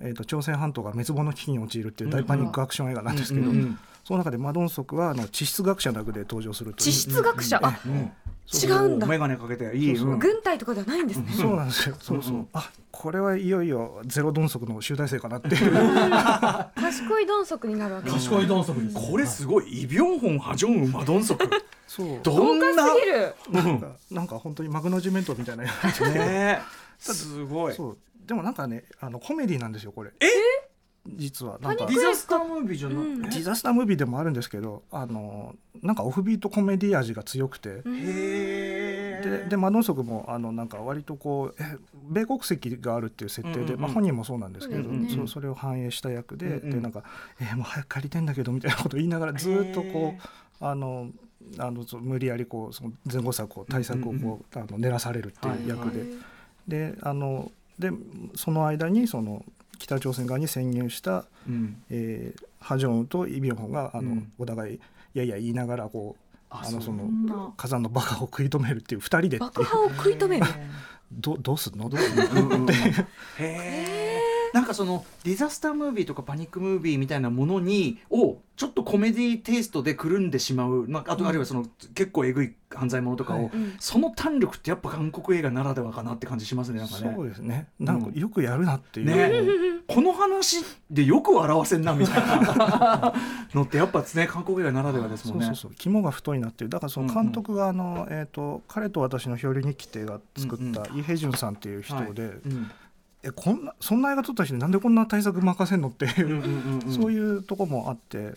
[0.00, 3.50] えー、と朝鮮半島が滅亡の危機に陥るっていう大パニックアクション映画なんですけど、
[4.04, 6.84] その中でマドンソクはあの地質学者の役で登場するという。
[6.84, 7.60] 地質学者？
[7.62, 8.10] あうん
[8.52, 9.06] 違うんだ。
[9.06, 11.32] 眼鏡かけていい軍隊とかではないんですね。
[11.32, 12.48] そうなんですよ、そうそう、うん。
[12.52, 15.48] あこれはいよいよゼロ鈍足の集大成かなって。
[15.48, 15.72] い う
[16.74, 18.10] 賢い鈍足になるわけ。
[18.10, 21.48] 賢い鈍足これすごいイ・ビョンホンハジョンウンマドンソク
[21.86, 22.20] そう。
[22.22, 23.34] どんなすぎる。
[23.50, 26.60] なんかなんか本当にマグノジメントみたいなね。
[26.98, 27.74] すごい。
[27.74, 27.98] そう。
[28.26, 30.10] でもなんかねあのコメディなんですよこれ。
[30.20, 30.26] え？
[31.06, 33.18] 実はなんかディザスタームービーじゃなうん。
[33.18, 41.76] い、ディザスタームービーでもあるんですけどあのなんかオフビートコメディ味が強くて、へででマドンソクもあのなんか割とこうえ
[42.08, 43.80] 米国籍があるっていう設定で、うんうんうん。
[43.80, 46.70] まあ、本人もそうなんですけど、そうですねそうそれを反映した役で,、うんうん。
[46.70, 47.02] でなんか、
[47.40, 51.10] えーもう早く帰りたいんだけどみたいなことを言いながらずっとこうあの
[51.58, 57.90] あのそう無理やりこうその前後策を対策をこう、あの練らされるっていう役で、であので
[58.36, 59.44] その間にその
[59.82, 61.82] 北朝鮮側に潜入した、うん。
[61.90, 64.32] えーハジョンウとイ・ビョンホンがあの、うん。
[64.38, 64.80] お互いい
[65.14, 69.40] やいや言いながらこうああのその火山の爆破を食い止めるっていう二人でっていう。
[69.40, 70.46] 爆破を食い止める？
[71.10, 71.88] どどうすんの？
[71.88, 72.64] どうすんの？
[72.64, 72.76] ってへ
[73.40, 74.01] え
[74.52, 83.50] なんかそのディザスタームービーとかパニックムービーみたいなものにをちょっとコメディテイストでくるんでしまう、まあ、あとあるいはその結構えぐい犯罪ものとかを、はい。
[83.52, 83.76] うん。
[83.78, 87.12] その弾力ってやっぱ韓国映画ならではかなって感じしますねなんかね。
[87.14, 87.68] そうですね。
[87.80, 89.82] なんかよくやるなっていう、ね。
[89.88, 93.14] この話でよく表せんなみたいな。
[93.54, 95.46] のってやっぱね韓国映画ならではですもんね。
[95.46, 95.74] そうそうそう。
[95.76, 96.70] 肝が太いなっていう。
[96.70, 102.70] だからその監督があの、えー、と彼と私の漂流日記って映画作ったイ・ヘジュンさんっていう人で、うん
[103.24, 106.92] えこんなそんな映画撮った人になんでこんな対策任せんのっていう、うんうんうんうん。
[106.92, 108.34] そういうとこもあって、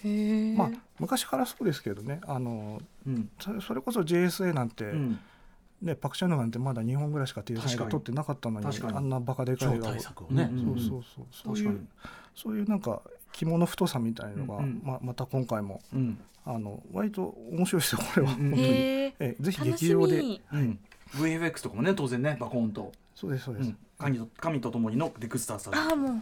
[0.56, 0.70] まあ
[1.00, 3.30] 昔からそうですけどねあのうん。
[3.40, 5.20] それそれこそ JSA なんて、うん。
[5.82, 7.76] ね、パク・チャンヌなんてまだ2本ぐらいしか定確かに。
[7.76, 11.58] 映画撮ってなかったのにあんなバカでかい映画をね、うんそうそうそう。
[11.58, 13.02] そうい確かうそういうなんか
[13.34, 14.82] 肝の太さみたいのが、うんうん。
[14.84, 16.20] ままた今回もうん。
[16.48, 19.16] あの割と面白いですよこれは、本当に、へえ。
[19.20, 20.22] えぜひ劇場で。
[20.22, 20.42] み。
[20.54, 20.80] うん、
[21.12, 25.76] VFX とかもね当然ねバコンと、そうですそうです、うん、神と神と共にのデクスターさん。
[25.76, 26.14] ああもう。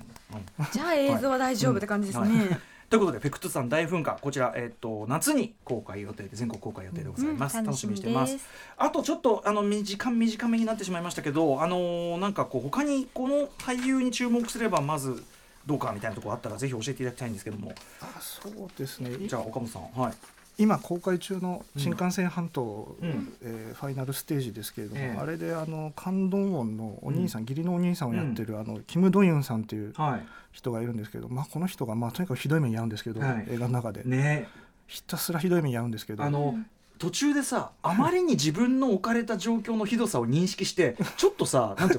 [0.72, 2.30] じゃあ映像は大丈夫って感じですはい。
[2.30, 4.20] ねということでフェクトさん大噴火。
[4.22, 8.38] こちら、えっと夏に公開予定で全国公開予定でございます、うん楽しみにしてます。
[8.78, 15.24] あとちょっとあの短短めになってしまいましたけどあのーなんかこう他にこの俳優に注目すればまず
[15.66, 17.74] どうかみたいなところあったらぜひ教えていただきたいんですけども。
[18.02, 19.28] あそうですね。
[19.28, 20.14] じゃあ岡本さんはい
[20.58, 23.34] 今公開中の新幹線半島、うん。
[23.42, 25.20] えーファイナルステージですけれども、ええ。
[25.20, 30.26] あれであのカンドンウォンのお兄さん、義理のお兄さんをやってる、あのキム・ドユンさんっていうはい。
[30.52, 33.48] 人がいるんですけど、まあ、この人が、まあ、とにかくひどい目に遭うんですけど、はい。
[33.50, 34.48] 映画の中で、ね。
[34.86, 36.24] ひたすらひどい目に遭うんですけど。
[36.24, 36.56] あの
[37.04, 41.98] 途中でさあまりに自分の置かれた状況のひどさを認識して ちょっとさなんて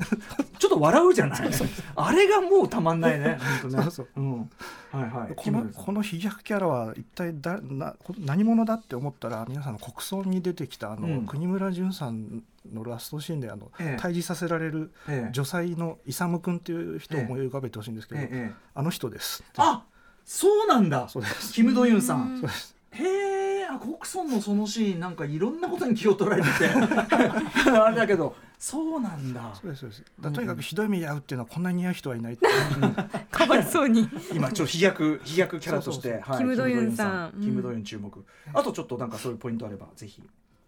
[0.59, 1.51] ちょっと笑うじゃない？
[1.95, 3.39] あれがもうたまんないね。
[3.63, 3.83] 本当ね。
[3.83, 4.09] そうそう。
[4.17, 4.39] うん。
[4.41, 4.47] は
[4.95, 5.33] いはい。
[5.37, 11.27] このこの飛躍キャラは一体だな何者だって思ったら皆さんの国葬に出てきたあの、うん。
[11.27, 14.03] 国村淳さんのラストシーンであの、ええ。
[14.03, 15.33] 退治させられるええ。
[15.33, 19.45] 女才の勇君っていう人を思い浮かべてほしいんですけど、えあの人です。
[19.59, 19.85] あ
[20.25, 21.07] そうなんだ。
[21.53, 22.39] キム・ドユンさん。
[22.41, 26.69] そうですへえあコクソンのそのシーンなんかいろんなことに気を取られてて。
[27.71, 29.55] あれだけどそうなんだ。
[29.61, 30.05] そうですそうです。
[30.21, 32.39] だとにかくひどい目に遭うっていうのはこんなに似合う人はいない
[33.31, 34.09] かわいそうに。
[34.33, 37.41] 今ちょっと飛躍飛躍キャラとしてはいキムドユンさん。
[37.43, 38.25] キムドユン注目。
[38.53, 40.23] あとちょっとなんかそういうポイントあればぜひ。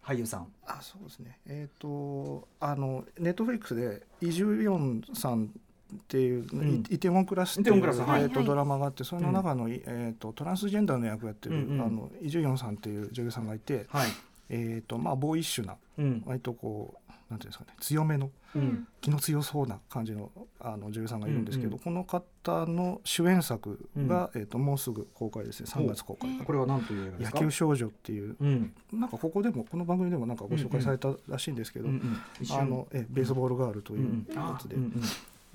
[0.04, 0.46] 俳優さん。
[0.66, 1.38] あそうですね。
[1.46, 5.50] えっ、とあのネットフリックスでイ・ジュヨンさん
[5.94, 6.84] っていう、ん。
[6.90, 11.80] イイテウォンクラスっていうはいえーとはいドラマがあってその中の、えー、とトランスジェンダーの役をやってる、うんうん。
[11.80, 14.08] あのイ・ジュヨンさんっていう女優さんがいて、はい。
[14.48, 16.22] えーとまあ、ボーイッシュなうん。
[16.26, 18.86] 割とこうなんていうんですかね強めのうん。
[19.00, 21.80] 気の強そうな感じのあの女優さんがいるんですけど、うんうん。
[21.80, 28.72] この方の主演作が、えー、ともうすぐ公開ですね3月公開これは何という野球少女っていううん。
[28.92, 34.34] なんかここでもこの番組でもなんかご紹介されたらしいんですけど、うんうんあのえベースボールガールといううんうん。
[34.34, 35.02] やつで、うんうん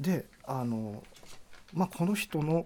[0.02, 1.04] であの、
[1.74, 2.66] まあ、この人の、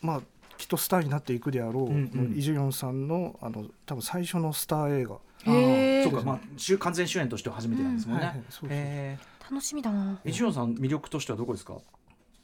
[0.00, 0.20] まあ、
[0.58, 2.34] きっとスターになっていくであろう、うんうん。
[2.36, 9.18] イ・ジュヨンさんのあの多分最初のスター映画、あそうかまあ主完全主演としては初めてなんですもんはいはいねそうそうへ
[9.50, 10.20] 楽しみだな。
[10.24, 11.78] えイチロンさん魅力としてはどこですか？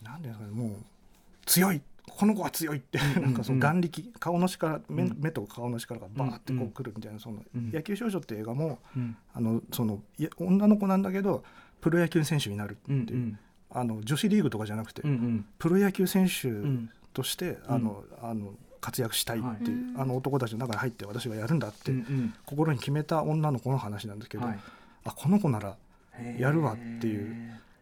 [0.03, 0.71] なんですかねもう
[1.47, 1.81] 強い。
[2.11, 2.99] この子は強いって。
[3.21, 4.13] なんかその眼力。
[4.19, 7.71] 顔の力目,、うん目と顔の力がバーってこうんうくるみたいなそのうん。
[7.71, 9.17] 野球少女って映画もうん。
[9.35, 11.45] あのそのいや女の子なんだけど
[11.81, 13.39] プロ野球選手になるっていう、うんうん
[13.71, 15.47] あの女子リーグとかじゃなくて、うんうん。
[15.59, 16.91] プロ野球選手うん。
[17.13, 20.03] として、あのあの活躍したいっていう、はい。
[20.03, 22.35] あの男たちの中に入って私がやるんだって、うんうん。
[22.47, 24.59] 心に決めた女の子の話なんですけど、はい。
[25.05, 25.77] あこの子なら
[26.39, 27.35] やるわっていう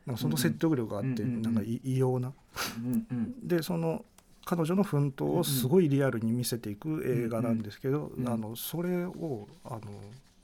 [0.06, 2.32] なんかその説得力があって、うんうんなんかい異様な。
[2.78, 4.04] うんうん でその
[4.44, 9.80] 彼女の奮闘をすごいリアルに見せていく映画なんですけど、うんうんあのそれをあの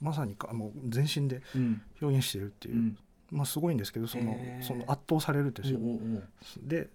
[0.01, 1.83] まさにかもう全身でうん。
[2.01, 2.99] 表現してるっていう、うん
[3.33, 5.81] まあ、すごいんですけどそのその圧倒されるんですよ。
[6.63, 6.89] で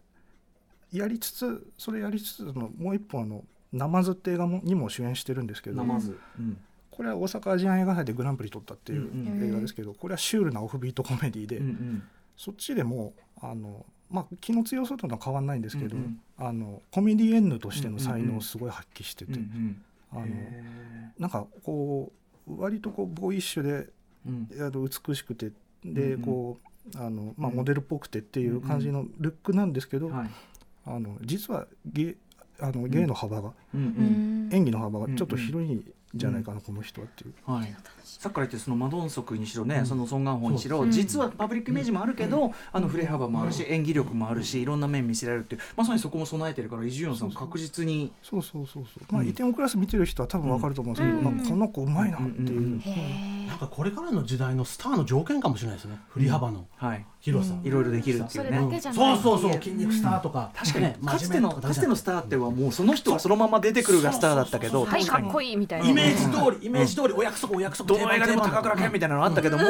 [0.93, 5.81] やりつつそれやりつつそのもう一本あの「ナマズ」って映画もにも主演してるんですけど
[6.39, 6.57] うん。
[6.97, 9.11] これは大阪アジアン映画祭でグランプリ取ったっていう
[9.45, 12.03] 映画ですけどこれはシュールなオフビートコメディで、うんうん。
[12.35, 16.19] そっちでもあの、まあ、気の強さとは変わらないんですけど、うんうん。
[16.37, 19.33] あのコメディエンヌとしての才能をすごい発揮してて、
[20.11, 22.11] あのへなんかこ
[22.47, 23.89] う割とこうボーイッシュでー
[24.25, 24.89] うん。
[25.07, 25.51] 美しくて
[25.93, 26.59] で、こ
[26.95, 30.29] うあの、まあ、うんモデルっぽくてっていう感じのルックなんですけど、はい。
[30.85, 32.15] あの実はゲ
[32.59, 35.83] あの芸の幅が、演技の幅がちょっと広いん
[36.15, 37.33] じゃないかな、この人はっていう。
[37.45, 45.61] はい、さっきから言ってそのマドンソクにしろね、うんそのソン・ガンホにしろ、実はパブリックイメージもあるけど、あの振れ幅もあるし、演技力もあるしいろんな面見せられるっていう。
[45.75, 49.13] まさにそこも備えてるからイ・ジュヨンさん確実にそうそうそうそう。
[49.13, 52.81] まあ、うんイテウォンクラス見てる人は多分わかると思うんですけど、この子うまいなっていう。
[53.47, 55.99] なんかこれからの時代のスターの条件かもしれないですね。
[56.09, 56.67] 振り幅の。
[56.75, 57.05] はい。
[57.19, 58.79] 広さ、いろいろできるってそいうね。
[58.81, 59.17] そう。
[59.17, 59.39] そう。
[59.41, 69.63] そう筋肉スターとか、確かにねかつてのかかつてのスターってはもうその人がそのまま出てくるがスターだったけどはい確かっこいいみたいなイメージ通りイメージ通りお約束お約束どの映画でも高倉健みたいなのあったけども、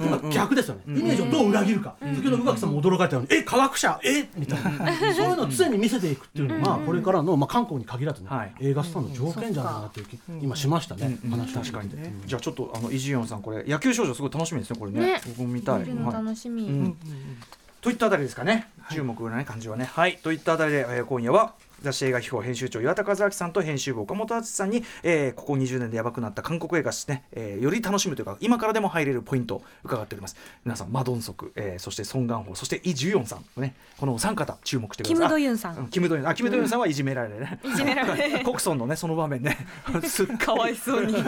[0.00, 8.52] 今逆ですよね、イメージをどう裏切るか、先ほど宇垣さんも驚かれたように「え科学者えみたいな、そういうのを常に見せていくっていうのが、これからの、まあ、韓国に限らずね、はい。
[8.60, 11.30] 映画スターの条件じゃないかなっていう気、今しましたね、うん。
[11.30, 11.90] 話を確かに
[12.26, 15.00] じゃあちょっとあのイ・ジュヨンさんこれ野球少女すごい楽しみですねこれね。
[15.00, 15.20] ね。
[15.26, 15.86] 僕も見たい。
[16.12, 17.36] 楽しみ、うん
[17.82, 19.86] といったあたりですかね、注目の、ね、感じはね。
[19.86, 20.16] はい。
[20.18, 30.36] といったあたりで、えー今夜は雑誌映画秘宝編集長岩田和明さんと編集部岡本敦さんに、えーここ20年でやばくなった韓国映画ですね、えーより楽しむというか今からでも入れるポイントを伺っております。
[30.64, 35.16] 皆さんマドンソク、えーそしてソン・ガンホそしてイ・ジュヨンさんねこのお三方注目してください。
[35.16, 35.82] キム・ドユンさん。
[35.82, 38.44] んキム・ドユンあキム・ドユンさんはいじめられるね、いじめられる。
[38.46, 39.58] コクソンのねその場面ね。
[40.04, 41.14] す っ かわいそうに。
[41.14, 41.24] はい、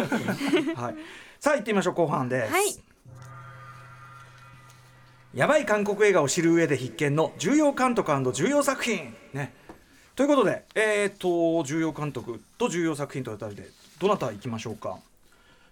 [1.40, 1.94] さあ行ってみましょう。
[1.94, 2.93] 後半です、はい
[5.34, 9.12] やばい韓国映画を知る上で必見の重要監督重要作品。
[9.32, 9.52] ね。
[10.14, 13.68] ということでえっ、と重要監督と重要作品というあたりで
[13.98, 14.98] どなた行きましょうか？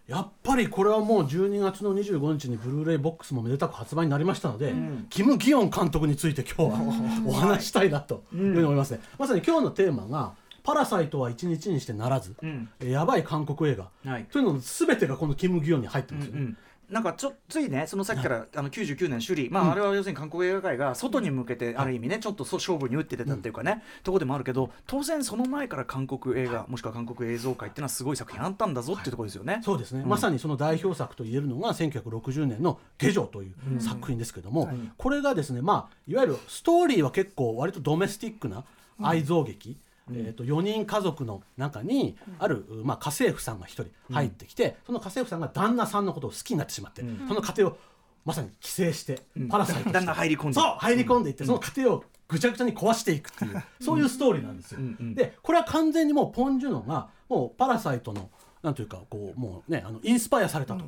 [0.08, 4.74] やっぱりこれはもう12月の25日にブルーレイボックスもめでたく発売になりましたので、
[5.10, 8.90] キム・ギヨン監督について今日は お話したいなというふうに思います。
[8.90, 10.32] ね、まさに今日のテーマが
[10.64, 12.68] 「パラサイトは一日にしてならず」ん。
[12.80, 14.24] えやばい韓国映画、はい。
[14.24, 16.56] というのの全てがこのキム・ギヨンに入ってますよね、
[16.92, 19.50] なんかちょついねそのさっきからあの99年首里。
[19.50, 29.60] まあ、あれは要するに韓国映画界が外に向けてある意味ねちょっと勝負に打って出たっていうかね、ところでもあるけど当然その前から韓国映画もしくは韓国映像界っていうのはすごい作品あったんだぞっていうところですよね。
[29.64, 38.64] そうですね、まさにその代表作と言えるのが1960年の「下女」という作品ですけども、これがですね、まあ、いわゆるストーリーは結構割とドメスティックな
[39.00, 39.78] 愛憎劇、
[40.10, 47.78] えー、と4人家族の中にある、まあ、家政婦さんが1人入ってきて、その家政婦さんが旦那さんのことを好きになってしまって、その家庭を
[48.24, 50.54] まさに寄生して、パラサイト旦那入り込んで。
[50.54, 54.80] そう入り込んでいって、その家庭をぐちゃぐちゃに壊していくっていう、そういうストーリーなんですよ。
[55.14, 58.30] でこれは完全にもうポン・ジュノがもうパラサイトの
[58.62, 60.84] なんというかこうもうねあのインスパイアされたと、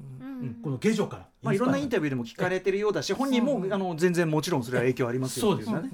[0.62, 1.26] この下女から。
[1.42, 5.90] まあ、いろんなインタビューでも聞かれてるようだし、本人もあの全然もちろんそれは影響ありますよそうですよね。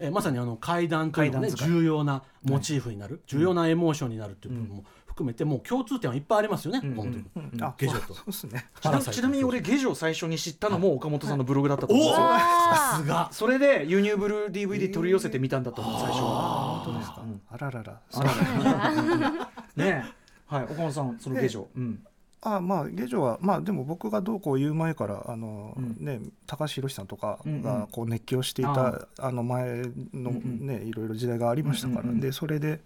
[0.00, 8.14] えーまさにあの階段というのが、ね、重要なモチーフになる、重要なエモーションになるっていう部分も含めてもう共通点はいっぱいありますよね、本当に、あ下女と。
[8.14, 8.66] そうですね。
[9.12, 12.26] ちなみに俺ゲジを最初に知ったのも岡本さんのブログだったと思うんですよ。
[12.26, 13.28] さすが。
[13.30, 16.82] それで輸入ブルー DVD 取り寄せてみたんだと思う最初は。
[16.84, 18.00] 本当ですか、あららら。
[18.14, 20.21] あらねえ
[20.52, 22.04] はい岡本さんそのゲジョ、うん、
[22.42, 25.96] あまあ下女はまあでも僕がどうこう言う前からあの、うん。
[25.98, 27.62] ね高橋宏さんとかうんうん。
[27.62, 30.66] がこう熱狂していた、あの前のうんうん。
[30.66, 32.20] ねいろいろ時代がありましたから、うんうんうん。
[32.20, 32.80] でそれで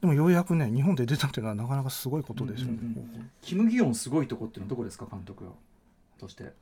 [0.00, 2.78] でもようやくね日本で出たっていうのはなかなかすごいことですよね。
[3.42, 5.50] キム・ギヨンすごいとこっていうのはどこですか監督は。
[6.18, 6.52] として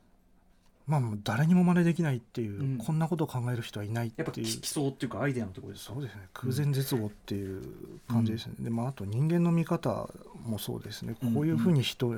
[0.87, 2.77] まあもう誰にも真似できないっていう、うん。
[2.77, 6.21] こんなことを考える人はいないっやっぱていうき基礎っていうかアイデアのところですかそうですね。
[6.33, 7.61] 空前絶後っていう
[8.07, 10.09] 感じですね、でまああと人間の見方
[10.45, 12.15] もそうですね、うんこういうふうに人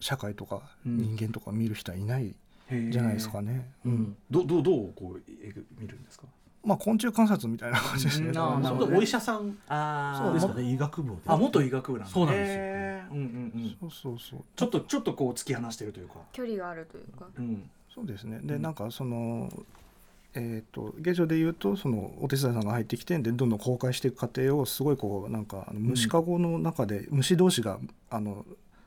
[0.00, 0.98] 社会とかうん。
[0.98, 2.34] 人間とか見る人はいない
[2.90, 3.94] じゃないですかね、ううん。
[3.94, 6.26] んどどうどうこうえぐ見るんですか？
[6.62, 9.56] まあ昆虫観察みたいな感じですね、お医者さん。
[9.66, 10.52] あですか？
[10.54, 11.22] ね医学部で。
[11.26, 12.12] あ元医学部なんだ。
[12.12, 13.16] そうなんですよ。
[13.16, 13.76] うんうんうん。
[13.80, 14.40] そうそうそう。
[14.54, 16.16] ちょっとちょっとこう突き放してるというか。
[16.32, 17.26] 距離があるというか。
[17.38, 18.40] うんそうですね。
[18.42, 18.62] で、うん。
[18.62, 19.48] なんかその
[20.34, 28.44] えー、と現状で言うとそのお手伝いさんが入ってきてでどんどん公開していく過程をすごいこうなんか虫かごの中で虫同士があの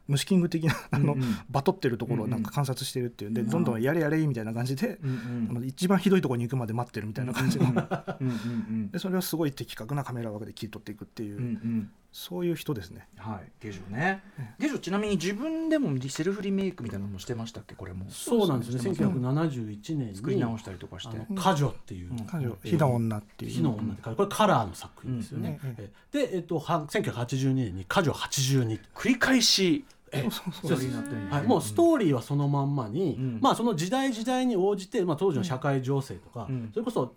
[0.07, 1.21] 虫キング的なあの、うん。
[1.21, 13.07] うんバトってるところをなんか観察してるっていうでどんどんやれやれみたいな感じで、うんあの一番ひどいところに行くまで待ってるみたいな感じでそれをすごい的確なカメラワークで切り取っていくっていう、うんうんそういう人ですね。
[13.17, 13.51] はい。
[13.59, 14.23] ゲジョね
[14.59, 17.73] ゲジョちなみに自分でもセルフリメイクみたいなのもしてましたっけ？
[17.73, 18.05] これも。
[18.09, 18.79] そうなんですね。
[18.79, 21.17] してます1971年に作り直したりとかして。
[21.17, 23.51] あの家女っていう、うん彼女火の女っていう。
[23.51, 25.59] 火の女ってこれカラーの作品ですよね、
[26.11, 29.83] で、えっと、は1982年に「家女82」繰り返し
[31.47, 33.39] もうストーリーはそのまんまに、うん。
[33.41, 36.69] まあ、その時代時代に応じて、まあ、当時の社会情勢とか、うん。
[36.71, 37.15] それこそ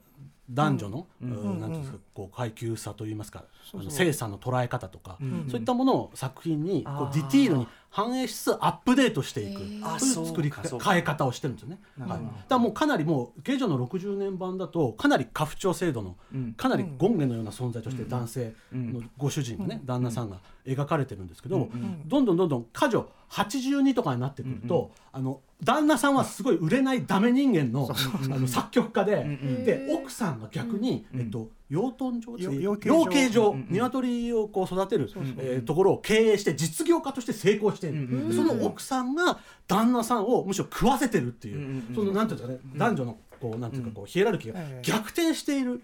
[0.51, 3.45] 男女の、うんうんなんていうんですかこう階級差といいますか
[3.89, 11.79] 性差の捉え方とか、んそういったものを作品にこうディティールに反映しつつアップデートしていく、あそういう作り変え方をしてるんですよね。
[11.99, 16.53] はい、だからもうかなりもう下女の60年版だとかなり家父長制度のうん。
[16.53, 21.71] かなり権限のような存在として男性のご主人がね、旦那さんが描かれてるんですけど、
[22.07, 31.21] どんどんどんどん家女82とかになってくると、あの旦那さんはすごい売れないダメ人間のあの作曲家で、んで奥さんが逆に、うん。
[31.21, 33.55] えっと、養豚場よ養養鶏場。
[33.71, 37.89] 鶏をこう育てる、えーところを経営して実業家として成功して
[38.33, 44.83] その奥さんが旦那さんをむしろ食わせてるっていう、そのなんていうんですかね、男女のこうなんていうかこうヒエラルキーがええ。
[44.83, 45.83] 逆転している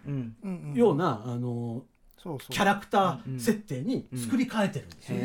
[0.74, 1.84] ような、あの
[2.22, 5.18] キャラクター設定に作り変えてるんですよ。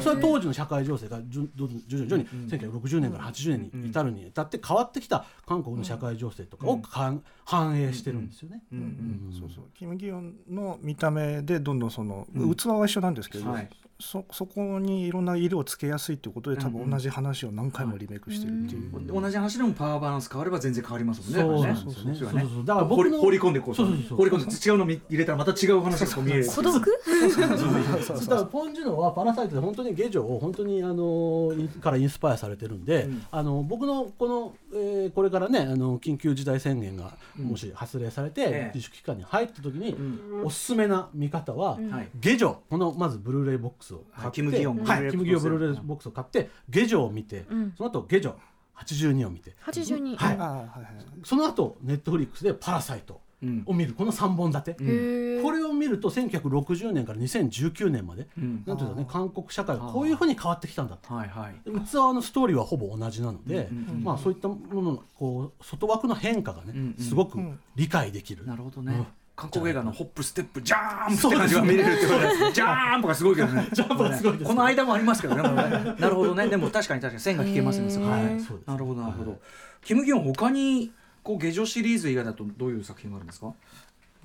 [0.00, 8.62] それは当時の社会情勢がじゅ徐々に徐々に1960年から80年に至るに至って変わってきた韓国の社会情勢とかをかん反映してるんですよね。
[8.72, 9.64] うんうんそうそう。
[9.74, 13.68] キム・ギヨンの見た目でどんどんその、器は一緒なんですけど、はい。
[14.02, 21.60] そそこにいろんな色をつけやすいっていうことで多分同じ話を何回もリメイクしてるっていう、同じ話でもパワーバランス変われば全然変わりますもんね。
[21.60, 22.14] そうなんですよね。
[22.16, 22.50] そうそうそう。
[22.50, 23.74] そうだから放り僕の放り込んでこう。
[23.74, 26.24] そうそうそう放り込んで違うの入れたらまた違う話がこう。
[26.24, 26.46] 見える。
[26.46, 26.80] 孤独？
[26.80, 33.22] だからポン・ジュノはパラサイトで本当にゲジョを本当にあのからインスパイアされてるんで、うん。
[33.30, 38.72] あの僕のこの、えーこれからねあの緊急事態宣言がもし発令されて、ええ。
[38.74, 40.44] 自粛期間に入った時に、ん。
[40.44, 42.08] おすすめな見方は、はい。
[42.14, 47.74] ゲジョこのまずブルーレイボックスを買って、はいキムギヨンはいキムギヨンブルーレイボックスを買ってゲジョを見て、うん。
[47.76, 48.34] その後ゲジョ
[48.76, 49.54] 82を見て。
[49.66, 50.36] 82はい。
[50.36, 51.04] はいはい。
[51.24, 53.14] その後ネットフリックスでパラサイト。
[53.14, 53.20] うん
[53.66, 58.62] を見るこの3本立て、これを見ると1960年から2019年まで、うん。
[58.66, 61.14] なんていうかね韓国社会がこういうふうに変わってきたんだと。
[61.14, 61.54] はいはい。
[61.64, 67.38] 器のストーリーはほぼ同じなので、うんまあ、そういったもののこう外枠の変化がね、うんうんすごく
[67.76, 68.94] 理解できる、なるほどね。
[68.94, 69.06] うん。
[69.40, 72.28] 韓国映画のホップステップジャーンプって感じが見れるってことで。
[72.28, 72.52] す。
[72.52, 73.68] ジャーンプがすごいけどね。
[73.72, 75.42] ジャンプがすごいこの間もありますけどね。
[75.42, 76.48] なるほどね。
[76.48, 77.86] でも確かに確かに線が引けますね。
[78.04, 78.22] はい。
[78.66, 79.38] なるほどなるほど。
[79.82, 83.52] キム・ギョン他にこう下女シリーズ以外だとどういう作品があるんですか？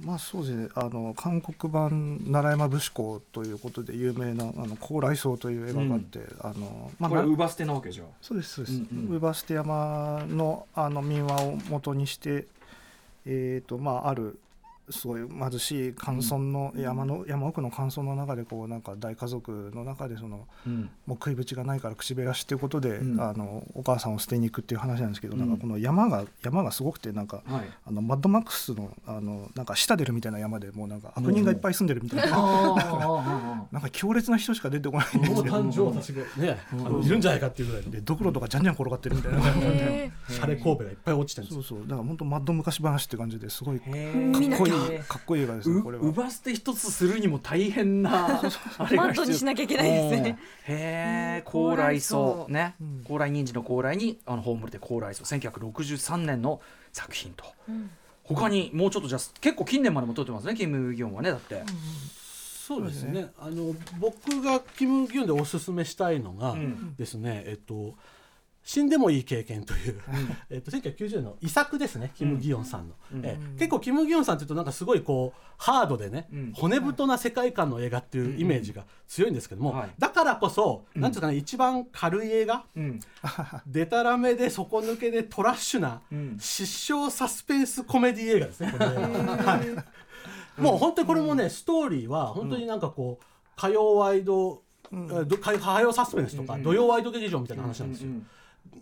[0.04, 0.68] まあそうですね。
[0.76, 12.46] あの韓国版「奈良山武士公」ということで有名な「あの高麗荘」という映画があって、あのまあなこれウバステなわけじゃそうですそうです、うんうんウバステ山のあの民話を元にして
[13.26, 14.38] えーとまあ、ある
[14.90, 20.90] すごい貧しい寒村の山の、山奥の寒村の中でこうなんか大家族の中でそのうん。
[21.06, 23.22] もう食いぶちがないから口減らしっていうことで、うん。
[23.22, 25.40] あのお母さんを捨てに行くっていう話なんですけど、うん。
[25.40, 27.70] なんかこの山が山がすごくてなんかはい。
[27.86, 32.38] あのマッドマックスのあのなんか下出るみたいな山でもうなんか悪人がいっぱい住んでるみたいな、
[33.72, 35.36] なんか強烈な人しか出てこないんですよ。
[35.36, 37.92] もう誕生たちがね、あのいるんじゃないかっていうぐらいの。
[37.92, 39.40] でドクロとかじゃんじゃん転がってるみたいな。
[39.40, 41.64] へシャレ神戸がいっぱい落ちてるんですよ。
[41.64, 41.88] そうそう。
[41.88, 45.08] だから本当マッド昔話って感じですごいかへっこいいー。
[45.08, 46.04] かっこいい映画ですねこれは。
[46.04, 48.42] うウバステ一つするにも大変な
[48.78, 50.40] あれがマットにしなきゃいけないですね。
[50.68, 50.76] うん。
[50.76, 52.48] へえ高麗荘。
[52.50, 52.76] ね。
[52.80, 53.04] うん。
[53.06, 55.24] 高麗人参の高麗にあの葬りで高麗荘。
[55.24, 56.62] 1963年の
[56.92, 57.46] 作品と。
[58.24, 61.64] 他にもうちょっとじゃあ結構近年までも撮ってますねキム・ギョンはねだって。
[62.68, 63.30] そうですね。
[63.40, 66.96] あの僕がキム・ギュンでおすすめしたいのがうん。
[66.96, 67.96] ですね、えっと
[68.66, 70.02] 死んでもいい経験という、
[70.50, 72.12] えっと、1990年の遺作ですね。
[72.16, 73.24] キム・ギヨンさんの、うん。
[73.24, 73.60] ええ。
[73.60, 76.52] 結構キム・ギヨンさんっていうとなんかすごいこうハードでね、うん。
[76.52, 79.90] 骨太な世界観の映画っていうイメージが強いんですけども、はい。
[80.00, 83.00] だからこそ、なんていうかね一番軽い映画うん。
[83.68, 86.38] でたらめで底抜けでトラッシュな、うん。
[86.40, 88.74] 失笑サスペンスコメディ映画ですね
[90.58, 98.10] もう本当にこれもね、ストーリーは本当になんかこう火曜ワイド、えーど火火曜サスペンスとか、土曜ワイド劇場みたいな話なんですよ。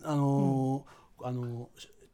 [0.03, 1.67] あのーあのー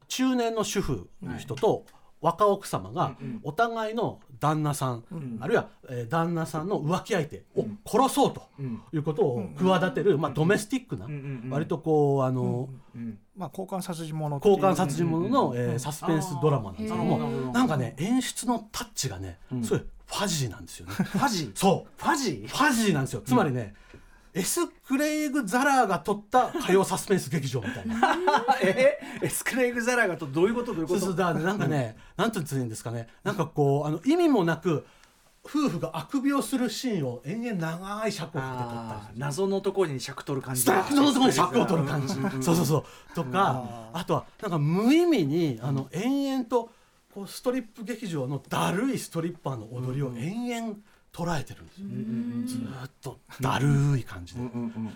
[0.08, 1.86] 中年の主婦の人と
[2.20, 5.04] 若奥様がお互いの旦那さん、
[5.40, 8.42] あるいは、えー旦那さんの浮気相手を殺そうと
[8.92, 20.94] いうことを企てる、まあ、ドメスティックな、んうん割とこうあのーまあ交換殺人者交換殺人者の、えーサスペンスドラマなんですけども、なんかね演出のタッチがね、すごいファジーなんですよね。
[20.94, 22.02] ファジそう。
[22.02, 23.22] ファジファジーなんですよ。
[23.24, 23.76] つまりね、
[24.34, 28.16] エス・クレイグ・ザラーが撮った火曜サスペンス劇場みたいな。
[28.62, 31.00] えエス・クレイグ・ザラーがとどういうことどういうこと？
[31.00, 34.86] そうだなんかねなんて言うんですかねなんかこうあの意味もなく
[35.44, 40.62] 夫婦があくびをするシーンを延々長い尺をかけて撮った謎のところに尺取る感じ。
[40.62, 42.14] スタッフのところに尺を取る感じ。
[42.44, 43.16] そうそうそう。
[43.16, 46.70] とかあとはなんか無意味にあの延々と
[47.16, 50.78] こうストリップ劇場のだるいストリッパーの踊りを延々
[51.12, 51.88] 捉えてるんですよ。
[52.62, 54.42] ずーっとだるい感じで。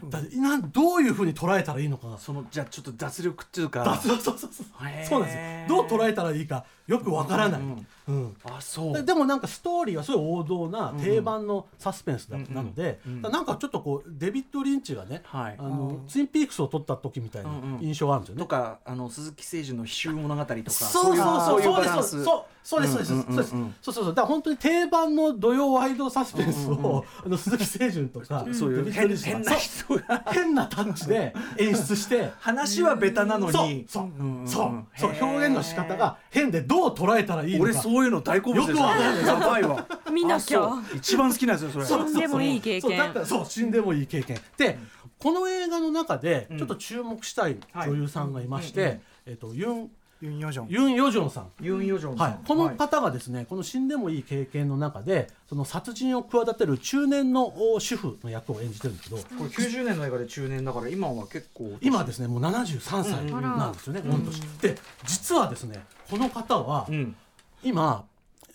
[0.09, 0.72] だってなん。
[0.72, 2.07] どういうふうに捉えたらいいのか。
[2.07, 3.84] がそのじゃあちょっと脱力っていうか。
[4.01, 4.66] そうそうそうそう。
[5.07, 5.84] そうなんですよ。
[5.84, 7.61] どう捉えたらいいかよくわからない、
[8.07, 8.35] うん。
[8.43, 8.93] あそう。
[8.93, 13.21] ででもなんかストーリーはすごい王道な定番のサスペンスだ、うんなので、うん。
[13.21, 15.55] だからなんかちょっとこうデビッド・リンチがね、はい。
[15.57, 17.79] あのツインピークスを撮った時みたいなうんうん。
[17.81, 18.41] 印象があるんですよね。
[18.41, 21.61] とかあの鈴木誠二の「奇襲物語」とかそうそうそう。
[21.61, 30.01] そうそうそうそうですそうですそうですうんうんうんそうそうそうだから本当に定番の土曜ワイドサスペンスを、あの鈴木清純とか、 そういう変変な人が。
[30.23, 34.03] そう変なタッチで演出して話はベタなのそうにそう。
[34.03, 34.85] うんうんそう。
[34.95, 35.11] そう。
[35.21, 37.63] 表現の仕方が変でどう捉えたらいいのか。
[37.63, 38.77] 俺そういうの大好物ですよ。
[38.77, 39.25] くわかんない。
[39.25, 39.87] やばいわ。
[40.11, 40.69] 見なきゃ。
[40.95, 41.85] 一番好きなやつよそれ。
[41.85, 43.45] 死んでもいい経そうだ験そう。
[43.45, 44.39] 死んでもいい経験。
[44.57, 44.79] で
[45.19, 46.57] この映画の中でうん。
[46.57, 49.91] ちょっと注目したい女優さんがいまして、えっとユン
[50.23, 50.67] ユン・ヨジョン。
[50.69, 51.47] ユン・ヨジョンさん。
[51.59, 52.29] ユン・ヨジョンさん。
[52.29, 61.77] はい、この方がですね、この死んでもいい経験の中でその殺人を企てる中年のお主婦の役を演じてるんですけどこれ90年の映画で中年だから今は結構。
[61.81, 64.39] 今はですねもう73歳うんなんですよね、御年。
[64.61, 67.15] で実はですねこの方はうん
[67.64, 68.05] 今、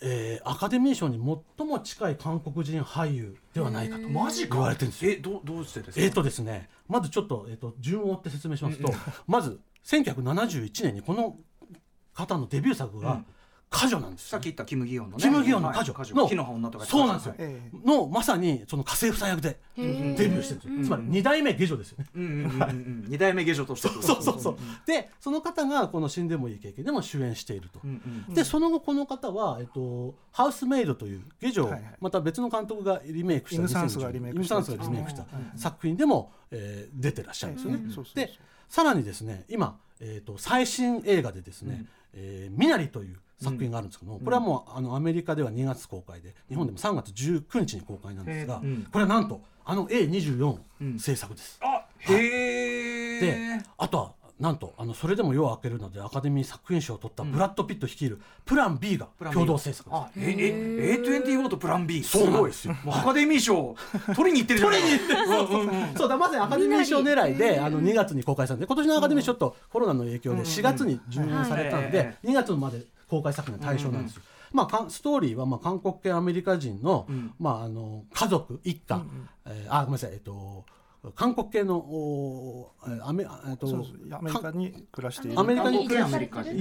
[0.01, 1.17] えーアカデミー賞に
[1.57, 4.55] 最も近い韓国人俳優ではないかとマジか。
[4.55, 5.11] 言われてるんですよ。
[5.11, 6.05] えどうどうしてですか？
[6.05, 8.91] えーとですね、まずちょっと,、えー、と順を追って説明しますと、
[9.27, 11.37] まず1971年にこの
[12.13, 13.23] 方のデビュー作が
[13.71, 14.29] 「歌女」なんですよ。
[14.29, 15.23] さっき言ったキム・ギヨンのね。
[15.23, 15.93] キム・ギヨンの歌女。
[15.93, 17.35] の木の葉女とかそうなんですよ。
[17.37, 17.87] ええ。
[17.87, 22.05] のまさにその家政婦さん役でデビューしてるんですよ、つまり二代目下女ですよね。
[22.15, 23.05] うんうんうんうん。
[23.07, 23.87] 二代目下女として。
[24.01, 24.57] そうそうそう。
[24.85, 27.79] でその方がこの「死んでもいい経験」でも主演していると。
[27.83, 31.95] うんうんでその後この方は、えっと、ハウスメイドという下女をはいはい。
[31.99, 34.55] また別の監督がリメイクしたイムサンスがリメイクした。
[34.55, 37.77] イムサンスがリメイクした作品でも、えー出てらっしゃるんですよね。
[37.83, 38.33] うんそうそうそうで
[38.67, 48.87] さらにですね今、えー、と最新映画でですね「えーミナリ」という作品があるんですけども、これはもうあのアメリカでは2月公開で日本でも3月19日に公開なんですが、うん。
[48.91, 51.59] これはなんとあの A24 制作です。
[51.61, 60.01] あへえであとはなんとあのそれでも夜を明けるのでアカデミー作品賞を取ったブラッド・ピット率いるプラン B が共同制作です。
[60.01, 62.75] あええ A24 とプラン B そうなんですよ。
[62.87, 63.75] アカデミー賞
[64.15, 64.81] 取りに行ってるじゃない
[65.97, 71.91] そうだまさにアカデミー賞狙いであの2月に公開されて今年のアカデミー賞ちょっとコロナの影響で4月に順延されたんはい。
[71.91, 74.21] で2月まで公開作品の対象なんですよ。
[74.51, 77.07] まあ、ストーリーはまあ韓国系アメリカ人の,、
[77.39, 79.03] まあ、あの家族一家、
[79.45, 80.65] えーあごめんなさい、えっと、
[81.13, 83.67] 韓国系のおえーアメえっと
[84.11, 85.39] アメリカに暮らしている。
[85.39, 85.85] アメリカに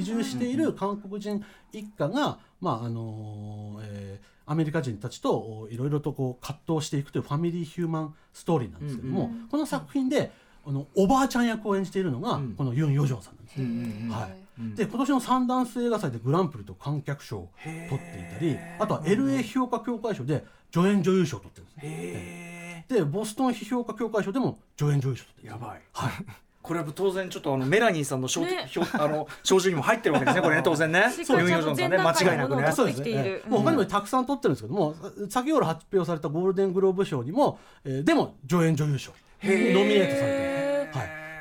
[0.01, 1.43] 移住している韓国人
[1.73, 10.33] 一家が、まああのえーアメリカ人たちとおいろいろとこう葛藤していくというファミリーヒューマンストーリーなんですけども、この作品で
[10.67, 14.13] あのおばあちゃん役を演じているのが、このユン・ヨジョンさんなんですよ。
[14.15, 25.81] はいで今年のサンダンス映画祭でグランプリと観客賞を取っていたりあとは LA 評価協会賞で助演女優賞を取ってるんですでボストン批評価協会賞でも助演女優賞を取ってるえやばい。
[25.93, 26.13] はい。
[26.61, 28.67] これは当然ちょっとあのメラニーさんの賞ね。
[28.69, 31.05] 票 あの賞状にも入ってるわけですねこれね当然ね。
[31.17, 32.73] ユンヨジョンさんね間違いなくね。
[32.73, 33.51] そうです取ってきているね。
[33.51, 34.95] もう他にもたくさん取ってるんですけども、
[35.31, 39.13] 先ほど発表されたゴールデングローブ賞にも、えーでも助演女優賞。
[39.43, 40.48] にノミネートされてる。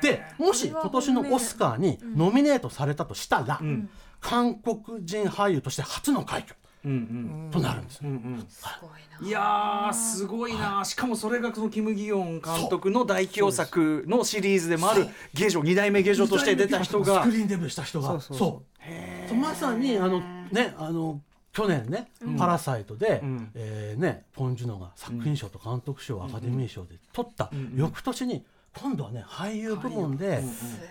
[0.00, 0.02] い。
[0.02, 3.60] で、もし今年のオスカーにノミネートされたとしたら、
[4.20, 6.94] 韓国人俳優として初の快挙うんう
[7.48, 7.50] ん。
[7.50, 8.00] となるんですよ。
[8.04, 8.14] うん
[9.22, 9.26] うん。
[9.26, 9.30] い。
[9.30, 10.84] やーすごいな。
[10.84, 17.24] しかもそれがそのキム・ギヨン監督の代表作のシリーズでもある芸女2代目芸女として出た人が。
[17.24, 19.28] スクリーンデビューした人が、そうそうそう。
[19.28, 19.36] そう。
[19.36, 20.20] まさにあの
[20.52, 21.20] ねあの
[21.52, 23.50] 去年ね、パラサイトで、ん。
[23.54, 28.44] えーねポン・ジュノが作品賞と監督賞、アカデミー賞で取った、翌年に
[28.76, 30.42] 今度はね俳優部門で、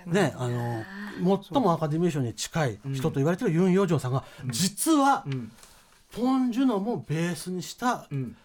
[0.05, 0.83] ねあの
[1.51, 5.51] 最もアカデミー賞に近い人と言われてるユン・ヨジョンさんが、実は、ん。
[6.13, 8.35] ポン・ジュノもベースにしたうん。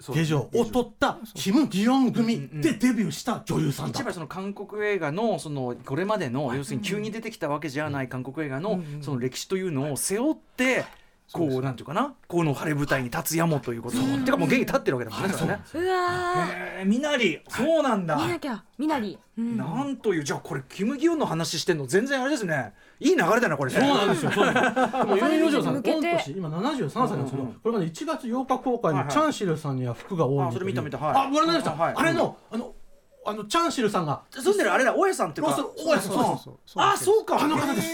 [0.00, 3.98] そう芸女を取ったキム・ギヨン組でデビューした女優さんだ。
[3.98, 10.84] 一番その韓国映画のそのこれまでの要するに急に出てきたわけじゃない韓国映画のその歴史というのを背負って
[11.30, 12.14] こうなんていうかな？
[12.26, 13.98] この晴れ舞台に立つやもということ。
[14.24, 15.60] てかもう現に立ってるわけだもんねね。
[15.74, 16.46] うわ
[16.86, 17.40] みなり。
[17.48, 18.18] そうなんだ。
[18.18, 18.24] ー。
[18.24, 18.64] 見なきゃ。
[18.78, 19.18] みなり。
[19.36, 19.56] うん。
[19.58, 22.72] なんというじゃあこれキム・ギヨンの話してんの全然あれですね。
[22.98, 23.78] いい流れだなこれね。
[23.78, 24.30] そうなんですよ。
[24.32, 25.96] そうなんで もユン・ヨジョンさん、向けて。
[25.96, 30.96] 御年今73歳なんですけど、これがね1月8日公開のチャンシルさんには服が多いあそれ見た見た。
[30.98, 31.26] はい。
[31.26, 31.70] あ、ご覧になりました？
[31.72, 32.72] はいあれのあの
[33.26, 34.22] あのチャンシルさんが。
[34.30, 35.52] 住んでるあれだ大家さんっていうか。
[35.54, 36.12] そうそう大家さん。
[36.12, 36.82] そうそうそう。
[36.82, 37.38] あそうか。
[37.42, 37.88] あの方です。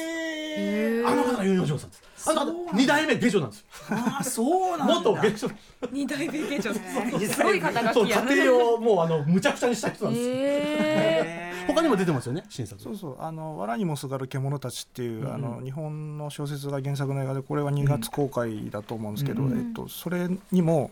[1.06, 2.02] あの方がユン・ヨジョンさんです。
[2.26, 3.66] あの方二代目下女なんですよ。
[3.90, 5.54] あそうなんだ元下女。
[5.92, 6.74] 二代目芸女。
[6.74, 8.34] すごい肩そう書きや。
[8.34, 10.34] 家庭をもうあのむちゃくちゃにした人なんですよ。
[10.36, 12.80] え他にも出てますよね新作。
[12.80, 20.90] そうそうあの「藁にもすがる獣たち」っていう、あの日本の小説が原作の映画でこれは2月公開だと思うんですけど、うんえっと、それにも、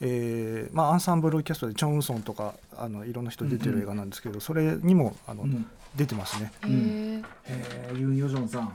[0.00, 5.66] えーまあ、アンサンブルキャストでチョン・ウンソンとかあのいろんな人出てる映画なんですけど、それにもあの、ん
[5.96, 6.52] 出てますね。
[6.62, 7.18] ー。
[7.18, 8.72] へへーユン・ヨジョンさん、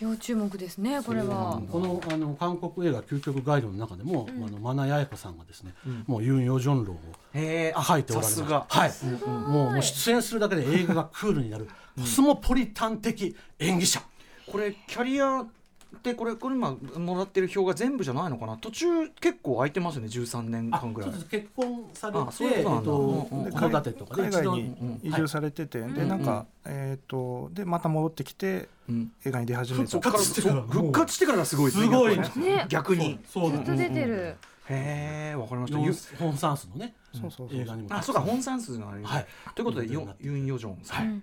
[0.00, 1.02] 要注目ですね。
[1.02, 1.60] これは。
[1.70, 5.74] このあの韓国映画究極ガイドの中でも、あのマナヤエコさんがですね、
[6.06, 6.98] もうユン・ヨジョン論を
[7.34, 8.36] 書いておられます。
[8.36, 8.66] さすが。
[8.68, 8.92] はい、
[9.26, 11.68] もうもう出演するだけで映画がクールになる。
[11.96, 14.02] コスモポリタン的演技者、
[14.50, 15.46] これキャリア
[15.94, 18.56] ってこれこれ今もらってる表が全部じゃないのかな？
[18.58, 21.10] 途中結構空いてますよね13年間ぐらい。
[21.10, 21.30] そうです。
[21.30, 23.82] 結婚されあそういうことなんだ。
[23.82, 29.12] てとかで海外にうん移住されてて、でなんか、えっ、とでまた戻ってきてうん。
[29.24, 29.90] 映画に出始めた。
[29.90, 32.66] 復活してからそう復活してからがすごいですねすごいね。
[32.68, 33.18] 逆に。
[33.26, 34.36] そうずっと出てる。
[34.66, 35.78] へえわかりました。
[35.78, 39.26] ヨンゆホン・サンスのねそうそうそう映画にもあそうか本算数のあれ、はい。
[39.54, 41.22] ということでユン・ヨジョンさん、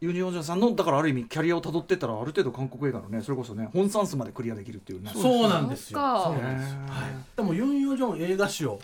[0.00, 5.10] はいユン・ヨジョンさんのだからある意味キャリアをたどってったらある程度韓国映画のねそれこそね本算数までクリアできるっていうね。
[5.14, 5.98] そうなんですよ。
[5.98, 7.36] そうなんですよはい。
[7.36, 8.80] でもユン・ヨジョン映画史を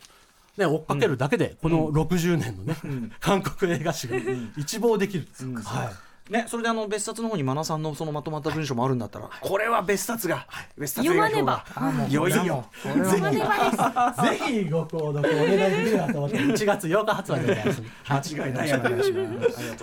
[0.57, 2.77] ね、追っかけるだけで、この60年のね、
[3.19, 4.17] 韓国映画史が
[4.57, 5.27] 一望できるん。
[5.27, 5.51] ですよ。
[5.53, 5.93] はい
[6.31, 10.47] ね、それであの別冊の方にマナさんのそのまとまった文章もあるんだったら、これは別冊が、
[10.79, 18.33] 別冊が読まねばいよいよぜひご購読お願いできるなと思って、1月8日発売でございます。
[18.33, 18.73] 間違いない。
[18.73, 18.95] ありがと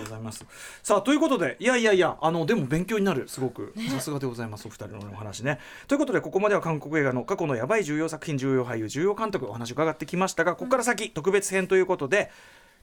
[0.02, 0.44] うございます。
[0.82, 5.60] さあということでいやいやいやあのでも勉強になるすごくさすがでございますお二人のお話ね。
[5.88, 12.32] ということでここまでは韓国映画の過去のやばい重要作品重要俳優重要監督お話伺ってきましたがここから先特別編ということで。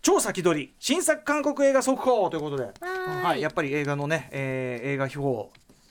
[0.02, 0.74] 超先取り。
[0.78, 5.50] 新作韓国映画速報ということで、はい、やっぱり映画のね、えー映画表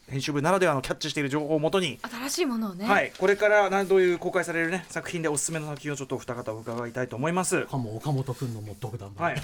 [0.10, 2.86] 編集部ならではのキャッチしている情報をもとに新しいものをね。
[2.86, 7.66] はい、これからなどういう公開されるね作品でおすすめの作品をちょっとお二方伺いたいと思います。
[7.66, 9.42] かも岡本君のもう独断はい。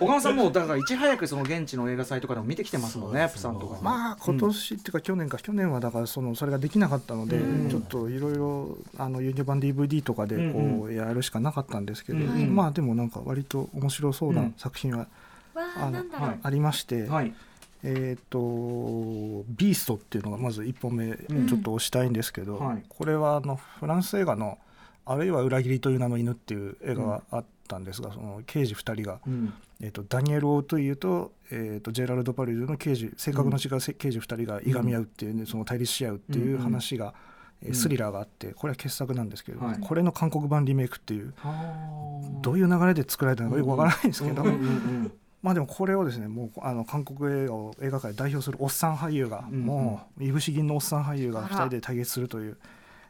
[0.00, 3.78] 小川さんもだからいち早くその現地の映画祭とかでも見てきてますもんね、プサンとか。
[3.82, 15.06] まあ今年っていうか去年か、去年はだからそのそれができなかったので、ちょっといろいろあのユニバン DVD とかでこうやるしかなかったんですけど、まあでもなんか割と面白そうな作品は
[15.54, 16.04] わああの。
[16.42, 17.34] ありまして、はい。
[17.86, 18.38] えっ、と
[19.46, 21.14] 「ビースト」っていうのがまず1本目
[21.46, 22.84] ちょっと押したいんですけど、はい。
[22.88, 24.58] これはあのフランス映画の
[25.04, 29.52] 「あるいは裏切りという名の犬」っていう映画があったんですが、その刑事2人が、うん。
[29.80, 37.12] えー、とダニエル・オートゥイユと,、えー、とジェラルド・パリューの刑事性格の違うせ刑事2人がいがみ合うっていうね、その対立し合うっていう話が、
[37.62, 39.78] えースリラーがあってこれは傑作なんですけど、はい。
[39.80, 42.40] これの韓国版リメイクっていうはあ。
[42.42, 45.12] どういう流れで作られたのかよくわからないんですけど、うんうんうん
[45.44, 49.66] まあでもこれをですねもうあの韓国映画を映画界を代表するおっさん俳優が、うんうん。
[49.66, 52.56] もういぶし銀のおっさん俳優が2人で対決するという、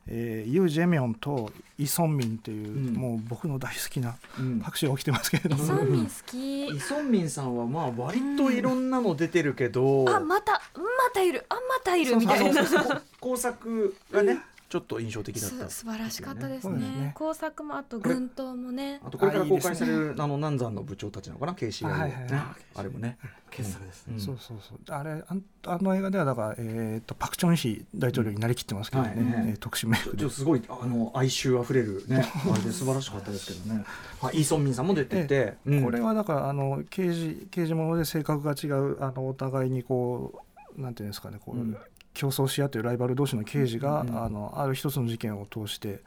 [0.08, 2.94] えーユー・ジェミョンとイ・ソンミンっていう、うん。
[2.94, 4.58] もう僕の大好きなうん。
[4.58, 6.66] 拍手が起きてますけれども、ソンミン好き？
[6.66, 10.80] イソンミンさんはまあ割といろんなの出てるけど、あまたま
[11.14, 11.46] たいる。
[11.48, 12.84] あまたいるみたいなそうそう。
[12.84, 16.78] そう工作がねちょっと印象的だったす素晴らしかったですね。
[16.78, 17.12] ね。
[17.14, 19.00] 工作もあと軍刀もね。
[19.04, 22.32] あとこれから公開あいいですされるあの南山の部長たちなのかな？KCI はいはいはい。
[22.32, 22.42] ね
[22.74, 23.18] あれもね。
[23.50, 24.20] 傑作ですうん。
[24.20, 24.78] そうそうそう。
[24.88, 33.84] あれあんあの映画ではだから、えー、とパク・チョンヒ大統領になりきってますけどね、はいねえー特殊メイクすごいあの哀愁あふれるね あれで素晴らしかったですけどね。
[34.20, 35.84] はいイ・ソンミンさんも出てて、うん。
[35.84, 40.42] これはだからあの刑事刑事もので性格が違うあのお互いにこ
[40.76, 41.76] うなんていうんですかねこう、うん
[42.14, 46.00] 競争し合ってるライバル同士の刑事が、うんあのある一つの事件を通して、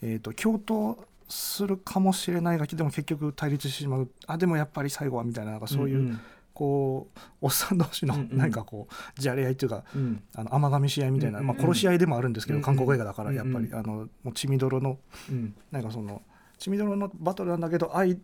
[0.00, 0.96] えー、と共闘
[1.28, 4.10] するかもしれないがでも結局対立してしまう。
[4.26, 6.20] あでもやっぱり最後はみたいななんかそういう、ん
[6.52, 8.38] こうおっさん同士のうんうん。
[8.38, 10.22] 何かこうじゃれ合いというか、うん。
[10.34, 14.98] あの甘噛みし合いみたいな、うんまあ、殺し合いでもあるんですけど、うん韓国映画だからうんやっぱり、あのもう血みどろの
[15.30, 15.54] うん。
[15.70, 16.22] なんかその
[16.58, 18.18] 血みどろのバトルなんだけど愛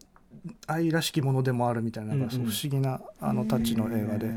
[0.66, 2.52] 愛らしきものでもあるみたいななんかそううんうん。
[2.52, 4.30] 不思議なあのタッチの映画で、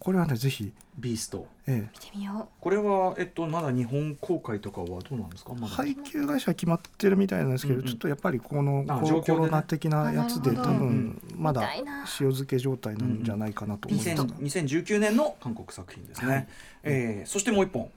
[0.00, 1.46] これはねぜひ、ビースト。
[1.66, 5.52] え見てみよこれはえっとまだ日本公開とかはどうなんですか？
[5.54, 5.74] え、まだ。
[5.74, 7.86] 配給会社決まってるみたいなんですけど、うんうん。
[7.88, 8.82] ちょっとやっぱりこの
[9.22, 11.84] コロナ的なやつで多分まだ塩
[12.30, 14.16] 漬け状態なんじゃないかなと思います。
[14.16, 16.48] が、2000 2019年の韓国作品ですね、はい。
[16.84, 17.90] えーそしてもう一本。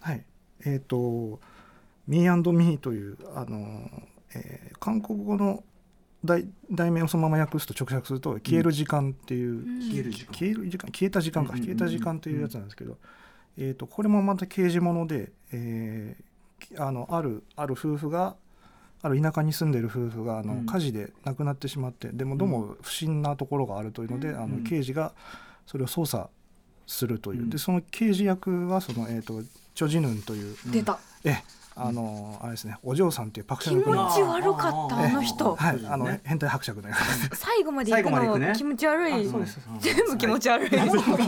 [0.00, 0.22] はい、
[0.66, 1.40] えっ、と
[2.06, 3.90] 「ミーミー」というあの、
[4.34, 5.64] えー韓国語の
[6.24, 9.80] 題題名をそのまま訳すと直訳すると「消える時間」っていう、うん。
[9.80, 10.34] 消える時間。
[10.34, 11.78] 消える時間消えた時間か、うんうんうんうん。
[11.78, 12.98] 消えた時間というやつなんですけど、
[13.56, 16.24] えー、とこれもまた刑事もので、えー
[16.58, 18.34] きあのあるある夫婦が
[19.00, 20.66] ある田舎に住んでる夫婦があの、うん。
[20.66, 24.64] 火事で亡くなってしまってでもどうも不審なところがあるというので、あうん。
[24.64, 25.12] の刑事が
[25.66, 26.30] それを捜査
[26.86, 27.50] するという、うん。
[27.50, 29.42] でその刑事役はその、えー、と
[29.74, 30.98] チョ・ジヌンというう出た。
[31.24, 33.96] ええあのあれですねお嬢さんっていうパクチャ気持の国。
[33.96, 35.54] のち悪かったあの人。
[35.54, 37.30] はいあの、ね変態伯爵の役です。
[37.40, 38.48] 最後まで行く最後まで行くね。
[38.48, 39.28] の気持ち悪い。
[39.28, 40.70] そうです全部気持ち悪い。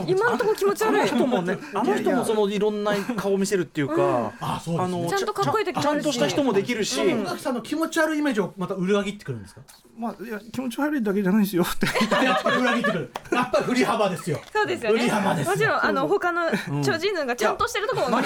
[0.06, 5.02] 今んとこ気持ちあの悪い人もねあの人もそのいろんな顔を見せるっていうか、あそうですね。
[5.02, 6.96] のちゃんとかっこいい時もちゃんとした人もできるし、
[7.38, 9.60] さんの気持ち悪いイメージをまた裏切ってくるんですか？
[9.98, 11.86] まあいや気持ち悪いだけじゃないですよって。
[12.24, 13.12] やっぱり裏切ってくる。
[13.32, 14.40] やっぱり振り幅ですよ。
[14.52, 15.02] そうですよね。
[15.02, 15.52] 売り幅ですよ。
[15.52, 18.22] もちろんあの他のチョジヌンがちゃんとしてるところも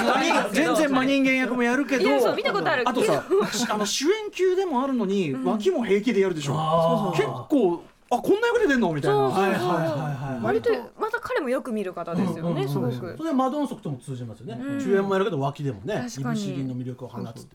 [0.53, 2.89] 全然真人間役もやるけどそう見たことある。
[2.89, 3.25] あとさ
[3.71, 6.55] あの主演級でもあるのに、脇も平気でやるでしょ。
[6.57, 7.17] あー。
[7.17, 8.93] 結構あこんな役で出んの？
[8.93, 9.17] みたいな。
[9.17, 14.81] そうそうはいはいはいはい割とまた彼もよく見る方ですよねすごそうくそれはマドンソクとも通じますよね、うん。
[14.81, 16.45] 主演もやるけど脇でもね確かに。
[16.45, 17.49] いぶし銀の魅力を放つ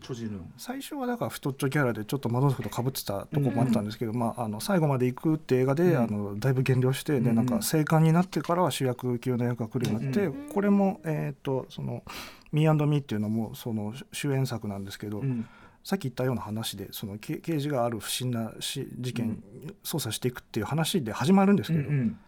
[0.58, 6.04] 最初はだから太っちょキャラでちょっとマドンソクとかぶってたとこもあったんですけど、まあ、あの最後まで行くって映画で、うん。
[6.04, 7.24] あのだいぶ減量して、うん。
[7.24, 12.04] でなんか生還になってからは主役級の役が来るようになって、うこれも、えー、とその
[12.52, 15.48] 「ミーミー」っていうのもその主演作なんですけど、うん。
[15.82, 19.42] さっき言ったような話でその刑刑事がある不審なし事件、
[19.82, 22.20] 捜査していくっていう話で始まるんですけど、うん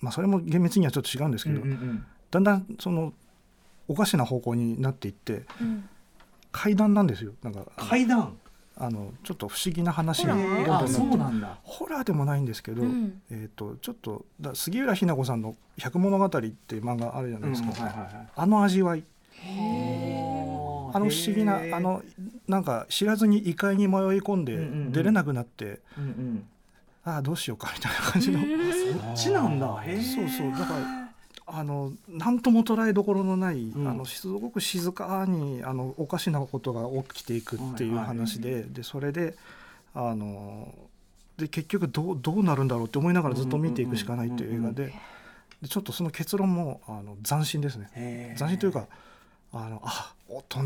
[0.00, 3.12] まあ、それも厳密にはちょっと違うんですけど、うんうんだんだんその
[3.86, 5.88] おかしな方向になっていってうん。
[6.50, 7.32] 階段なんですよ。
[7.42, 8.36] なんか階段？
[8.76, 10.54] あのちょっと不思議な話がホラー？
[10.54, 11.58] どんどんなってあそうなんだ。
[11.62, 13.22] ホラーでもないんですけど、うん。
[13.30, 18.28] えー、とちょっとだ杉浦日奈子さんの「百物語」っていう漫画あるじゃないですか、うんはいはいはい。
[18.34, 19.04] あの味わい
[19.44, 22.02] ああの不思議なあの
[22.48, 24.58] なんか知らずに異界に迷い込んで
[24.90, 26.48] 出れなくなって、うんうん。
[27.04, 29.66] ああどうしようかみたいな感じの、そっちなんだ。
[29.66, 30.50] そうそう。
[30.50, 31.10] だから
[31.46, 33.88] あの何とも捉えどころのない、うん。
[33.88, 39.34] あのすごく静かにあのおかしなことが起きていくっていう話で,、でそれで
[39.94, 40.72] あの
[41.36, 44.92] で結局どうどうなるんだろうって思いながらずっと見ていくしかないっていう映画で
[45.62, 48.34] でちょっとその結論もあの斬新ですね。
[48.36, 48.86] 斬新というか
[49.52, 50.64] あのあ大人っ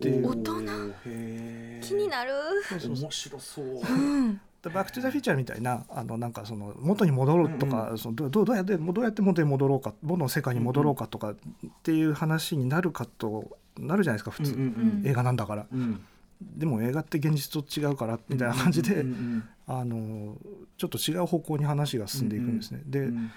[0.00, 0.28] ていう。
[0.28, 0.62] 大人？
[0.68, 2.32] へえ気になる。
[2.68, 3.64] そうそうそう面白そう。
[3.64, 11.36] うバック・トゥ・ザ・フィーチャーみたいなあのなんかその元に戻ろうとか、そのどどうどうやってどうやって元に戻ろうか元の世界に戻ろうかとかっ
[11.82, 15.66] ていう話になるかとなるじゃないですか普通、うん映画なんだから。
[15.72, 16.04] うん。
[16.40, 20.34] でも映画って現実と違うからみたいな感じで、うんうんあの
[20.78, 22.80] ちょっと違う方向に話が進んでいくんですね。
[22.86, 23.30] でうん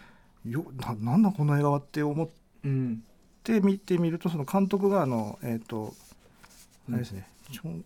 [0.46, 2.30] よななんだこの映画はって思っ
[3.50, 5.94] うんて見てみるとその監督があのえっ、と
[6.88, 6.96] うん。
[6.96, 7.84] あれですね、チョン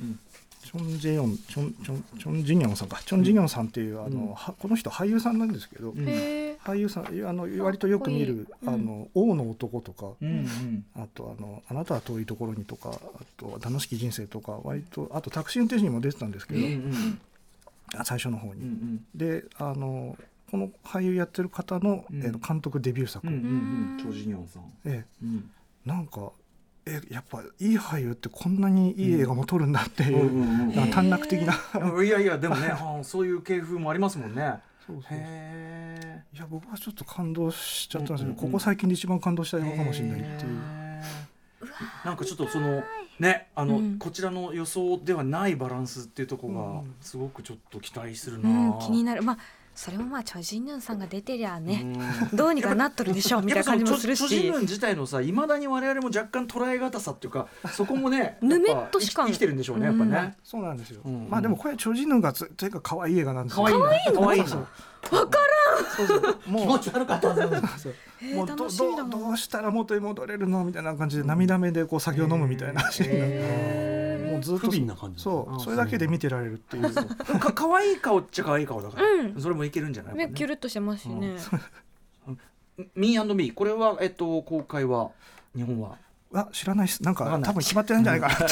[0.00, 0.18] うん。
[0.64, 3.00] チョン・ジェヨンチョンチョンチョン・ジニョンさんか。
[3.04, 4.34] チョン・ジニョンさんっていう、あのうん。
[4.34, 6.04] はこの人俳優さんなんですけど、うん。
[6.04, 8.74] 俳優さんあの割とよく見る「かっこいい。
[8.74, 10.84] あの王の男」とか、うんうん。
[10.94, 17.20] あとあの「あなたは遠いところに」とかあと「楽しき人生」とか割とあとタクシー運転手にも出てたんですけど、うんうん。
[17.94, 18.62] あ最初の方に。
[18.62, 19.06] うんうん。
[19.14, 20.16] であの
[20.50, 22.22] この俳優やってる方の、うん。
[22.22, 23.44] えー監督デビュー作、うんうんう
[24.02, 24.04] ん。
[24.04, 24.62] 超ジニョンさん。
[24.84, 25.50] えうん。
[25.86, 26.32] えなんか
[26.86, 30.74] えやっぱいい俳優ってこんなにいい映画も撮るんだっていう、うんうんうん。
[30.74, 31.54] なんか短絡的な。
[32.02, 32.72] いやいやでもね
[33.02, 34.60] そういう系風もありますもんね。
[34.86, 38.52] そうそうへいや僕はちょっと感動しちゃったんですよ、うんうんうん。
[38.52, 40.58] ここ最近で一番感動したえ映画かもしれないっていう。
[42.04, 42.82] なんかちょっとその
[43.18, 43.98] ねあの、うん。
[43.98, 46.94] こちらの予想ではないバランスっていうところがうん。
[47.02, 49.22] すごくちょっと期待するな、うん気になる。
[49.22, 49.38] まあ
[49.78, 51.84] それもまあチョジンヌンさんが出てりゃね、
[52.32, 52.36] うん。
[52.36, 61.28] どうにかなっとるでしょうみたいな感じもするしやっぱそのチョジンヌン自体のさいまだに我々も若干捉え難さっていうかそこもねぬめっとしか生き生きてるんでしょうねやっぱね、そうなんですよ、うん。
[61.30, 63.66] まあでもこれチョジヌがつというか可愛い映画なんですよ。
[63.66, 64.20] 可愛いの？
[64.20, 64.48] 可愛いの。
[64.48, 64.60] そう
[65.14, 66.38] わからそうそう。
[66.44, 67.34] 気も持ち悪かったも
[68.42, 69.08] うど楽しみだな。
[69.08, 70.64] どどうしたら元に戻れるの？
[70.64, 73.14] みたいな感じで涙目でこう酒を飲むみたいなシーンが。
[73.26, 73.97] へ
[74.38, 76.84] もうずっと不憫な感じあそうそれだけで見てられるっていう。
[76.84, 79.40] ーか可愛い顔っちゃ可愛い顔だから、うん。
[79.40, 80.14] それもいけるんじゃない？
[80.14, 81.36] 目キュルっとしてますしね、
[82.94, 85.10] ミーミーこれはえっと公開は
[85.54, 85.96] 日本は？
[86.34, 87.02] あ知らないっす。
[87.02, 88.46] なんか多分決まってないんじゃないかな。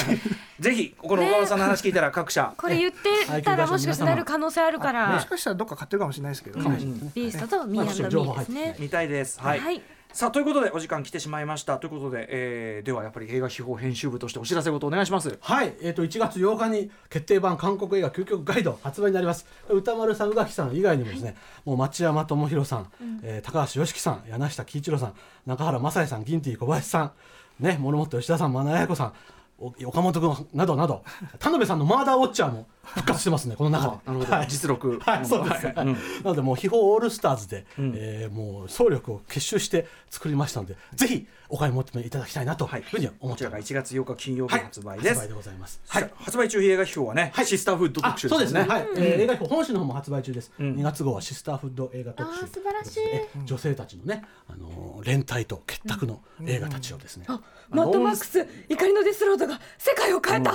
[0.59, 8.75] ぜひこの岡本さんの話聞いたら各社、これ言ってたらもしかしてなる可能性あるから、もしかしたらどっか買ってるかもしれないですけど、ビーストとミーミーですね。
[8.79, 9.39] 見たいです。
[9.39, 9.81] はい、はい
[10.17, 11.77] さあということでお時間来てしまいました。
[11.77, 15.37] ということで、えー、ではやっぱり映画秘宝編集部としてお知らせごとお願いします。
[15.39, 19.45] はい、えー、と1月8日に決定版韓国映画究極ガイド発売になります。
[19.69, 22.91] 歌丸さん宇垣さん以外にもですね、もう町山智博さん、
[23.21, 25.13] えー高橋良樹さん柳下喜一郎さん
[25.45, 27.11] 中原雅也さんギンティ小林さん
[27.59, 29.13] ね諸本吉田さん真名彩子さん
[29.59, 31.03] お岡本君などなど
[31.37, 32.65] 田辺さんのマーダーウォッチャーも
[32.95, 33.91] 復活してますねこの中で。
[34.05, 34.47] なるほど、はい。
[34.47, 35.65] 実録はい、そうです。
[35.73, 35.83] な
[36.23, 37.93] のでもう秘宝オールスターズで、ん。
[37.95, 42.79] えーもう総力を結集して作りましたので、ぜひお買い求めいただきたいなとい。
[42.79, 43.93] うふうに思こちらがっております。
[43.93, 44.63] 1月8日金曜日はい。
[44.65, 45.81] 発売です、発売でございます。
[45.87, 48.61] はい、発売中映画秘宝はね、シスターフッドあ特集そうですね。
[48.61, 48.81] はい。
[48.83, 50.51] ねえー映画表本誌の方も発売中です。
[50.59, 50.63] ん。
[50.75, 52.41] 2月号はシスターフッド映画特集。
[52.47, 52.99] 素晴らしい。
[53.03, 57.25] えー女性たちのね、あのー連帯と結託の映画たちをですね。
[57.27, 60.53] あマッドマックス怒りのデスロードが世界を変えた、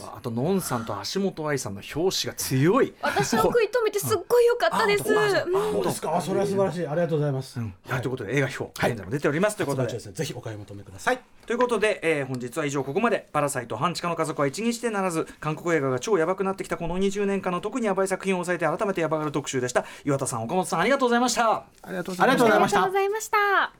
[0.00, 2.94] あとのんさんと橋本愛さんの表紙が強い。
[3.02, 5.04] 私は食い止めてすっごい良かったです。
[5.04, 6.16] そうですか。
[6.16, 6.86] あそれは素晴らしい。
[6.86, 7.58] ありがとうございます。
[7.58, 7.66] は
[7.98, 9.56] い、ということで映画秘宝、現在も出ております。
[9.56, 9.98] ということで。
[9.98, 10.56] ぜひお買い。
[10.56, 11.20] 求めください。
[11.46, 19.84] ということで、えー本日は以上ここまで「パラサイト半地下の家族は一日でならず」韓国映画が超ヤバくなってきたこの20年間の特にヤバい作品を抑えて改めてヤバがる特集でした。
[20.04, 21.50] 岩田さん岡本さんありがとうございました。
[21.52, 22.46] ありがとうございました。
[22.46, 23.72] ありがとうございました.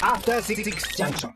[0.00, 1.30] After Six Junction.